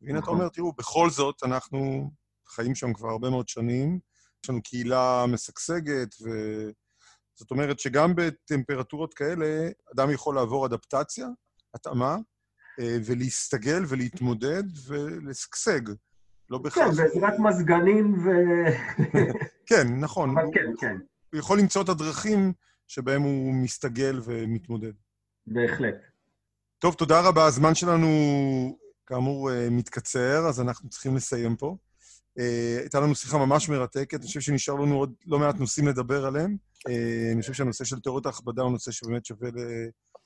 והנה 0.01 0.13
אתה 0.13 0.21
נכון. 0.21 0.33
אומר, 0.33 0.49
תראו, 0.49 0.73
בכל 0.73 1.09
זאת, 1.09 1.43
אנחנו 1.43 2.11
חיים 2.47 2.75
שם 2.75 2.93
כבר 2.93 3.09
הרבה 3.09 3.29
מאוד 3.29 3.47
שנים, 3.47 3.99
יש 4.43 4.49
לנו 4.49 4.63
קהילה 4.63 5.25
משגשגת, 5.27 6.15
ו... 6.23 6.29
זאת 7.35 7.51
אומרת 7.51 7.79
שגם 7.79 8.13
בטמפרטורות 8.15 9.13
כאלה, 9.13 9.69
אדם 9.93 10.11
יכול 10.11 10.35
לעבור 10.35 10.65
אדפטציה, 10.65 11.27
התאמה, 11.73 12.17
אה, 12.79 12.97
ולהסתגל 13.05 13.83
ולהתמודד 13.87 14.63
ולשגשג. 14.87 15.81
לא 16.49 16.57
כן, 16.57 16.63
בהכרח... 16.63 16.87
בעזרת 16.87 17.39
מזגנים 17.39 18.13
ו... 18.13 18.29
כן, 19.69 19.87
נכון. 19.99 20.29
אבל 20.37 20.47
כן, 20.53 20.71
כן, 20.79 20.97
הוא 21.31 21.39
יכול 21.39 21.59
למצוא 21.59 21.81
את 21.83 21.89
הדרכים 21.89 22.53
שבהם 22.87 23.21
הוא 23.21 23.53
מסתגל 23.53 24.19
ומתמודד. 24.23 24.93
בהחלט. 25.47 25.95
טוב, 26.79 26.93
תודה 26.93 27.21
רבה. 27.21 27.45
הזמן 27.45 27.75
שלנו, 27.75 28.07
כאמור, 29.05 29.51
אה, 29.51 29.69
מתקצר, 29.69 30.47
אז 30.49 30.61
אנחנו 30.61 30.89
צריכים 30.89 31.15
לסיים 31.15 31.55
פה. 31.55 31.77
אה, 32.39 32.77
הייתה 32.79 32.99
לנו 32.99 33.15
שיחה 33.15 33.37
ממש 33.37 33.69
מרתקת, 33.69 34.19
אני 34.19 34.27
חושב 34.27 34.39
שנשאר 34.39 34.75
לנו 34.75 34.95
עוד 34.95 35.13
לא 35.25 35.39
מעט 35.39 35.55
נושאים 35.55 35.87
לדבר 35.87 36.25
עליהם. 36.25 36.57
אה, 36.89 37.31
אני 37.33 37.41
חושב 37.41 37.53
שהנושא 37.53 37.83
של 37.83 37.99
תיאוריות 37.99 38.25
ההכבדה 38.25 38.61
הוא 38.61 38.71
נושא 38.71 38.91
שבאמת 38.91 39.25
שווה 39.25 39.49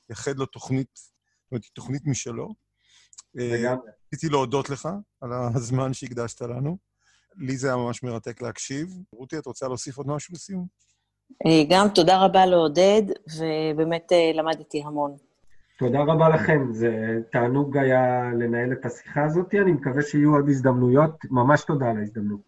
לייחד 0.09 0.37
לו 0.37 0.45
תוכנית, 0.45 0.89
זאת 0.95 1.51
אומרת, 1.51 1.65
תוכנית 1.73 2.01
משלו. 2.05 2.55
לגמרי. 3.35 3.91
רציתי 4.13 4.29
להודות 4.29 4.69
לך 4.69 4.89
על 5.21 5.29
הזמן 5.55 5.93
שהקדשת 5.93 6.41
לנו. 6.41 6.77
לי 7.37 7.57
זה 7.57 7.67
היה 7.67 7.77
ממש 7.77 8.03
מרתק 8.03 8.41
להקשיב. 8.41 8.89
רותי, 9.11 9.37
את 9.37 9.45
רוצה 9.45 9.67
להוסיף 9.67 9.97
עוד 9.97 10.07
משהו 10.07 10.33
לסיום? 10.33 10.67
אה, 11.45 11.63
גם 11.69 11.87
תודה 11.95 12.25
רבה 12.25 12.45
לעודד, 12.45 13.01
ובאמת 13.37 14.11
אה, 14.11 14.31
למדתי 14.33 14.83
המון. 14.85 15.15
תודה 15.79 15.99
רבה 16.01 16.29
לכם, 16.29 16.67
זה 16.71 17.19
תענוג 17.31 17.77
היה 17.77 18.31
לנהל 18.39 18.71
את 18.71 18.85
השיחה 18.85 19.23
הזאת, 19.23 19.53
אני 19.53 19.71
מקווה 19.71 20.01
שיהיו 20.01 20.35
עוד 20.35 20.49
הזדמנויות, 20.49 21.15
ממש 21.29 21.63
תודה 21.63 21.89
על 21.89 21.97
ההזדמנות. 21.97 22.41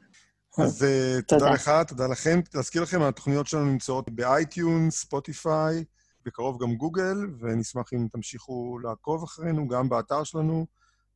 אז 0.57 0.83
אה, 0.83 1.21
תודה 1.21 1.39
תודה. 1.39 1.53
לך, 1.53 1.71
תודה 1.87 2.07
לכם. 2.07 2.39
להזכיר 2.55 2.81
לכם, 2.81 3.01
התוכניות 3.01 3.47
שלנו 3.47 3.65
נמצאות 3.65 4.09
ב 4.09 4.21
iTunes, 4.21 4.99
Spotify, 4.99 5.83
בקרוב 6.25 6.63
גם 6.63 6.75
גוגל, 6.75 7.17
ונשמח 7.39 7.93
אם 7.93 8.07
תמשיכו 8.11 8.79
לעקוב 8.83 9.23
אחרינו, 9.23 9.67
גם 9.67 9.89
באתר 9.89 10.23
שלנו, 10.23 10.65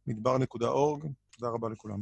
מדבר.org. 0.08 1.08
תודה 1.38 1.52
רבה 1.52 1.69
לכולם. 1.69 2.02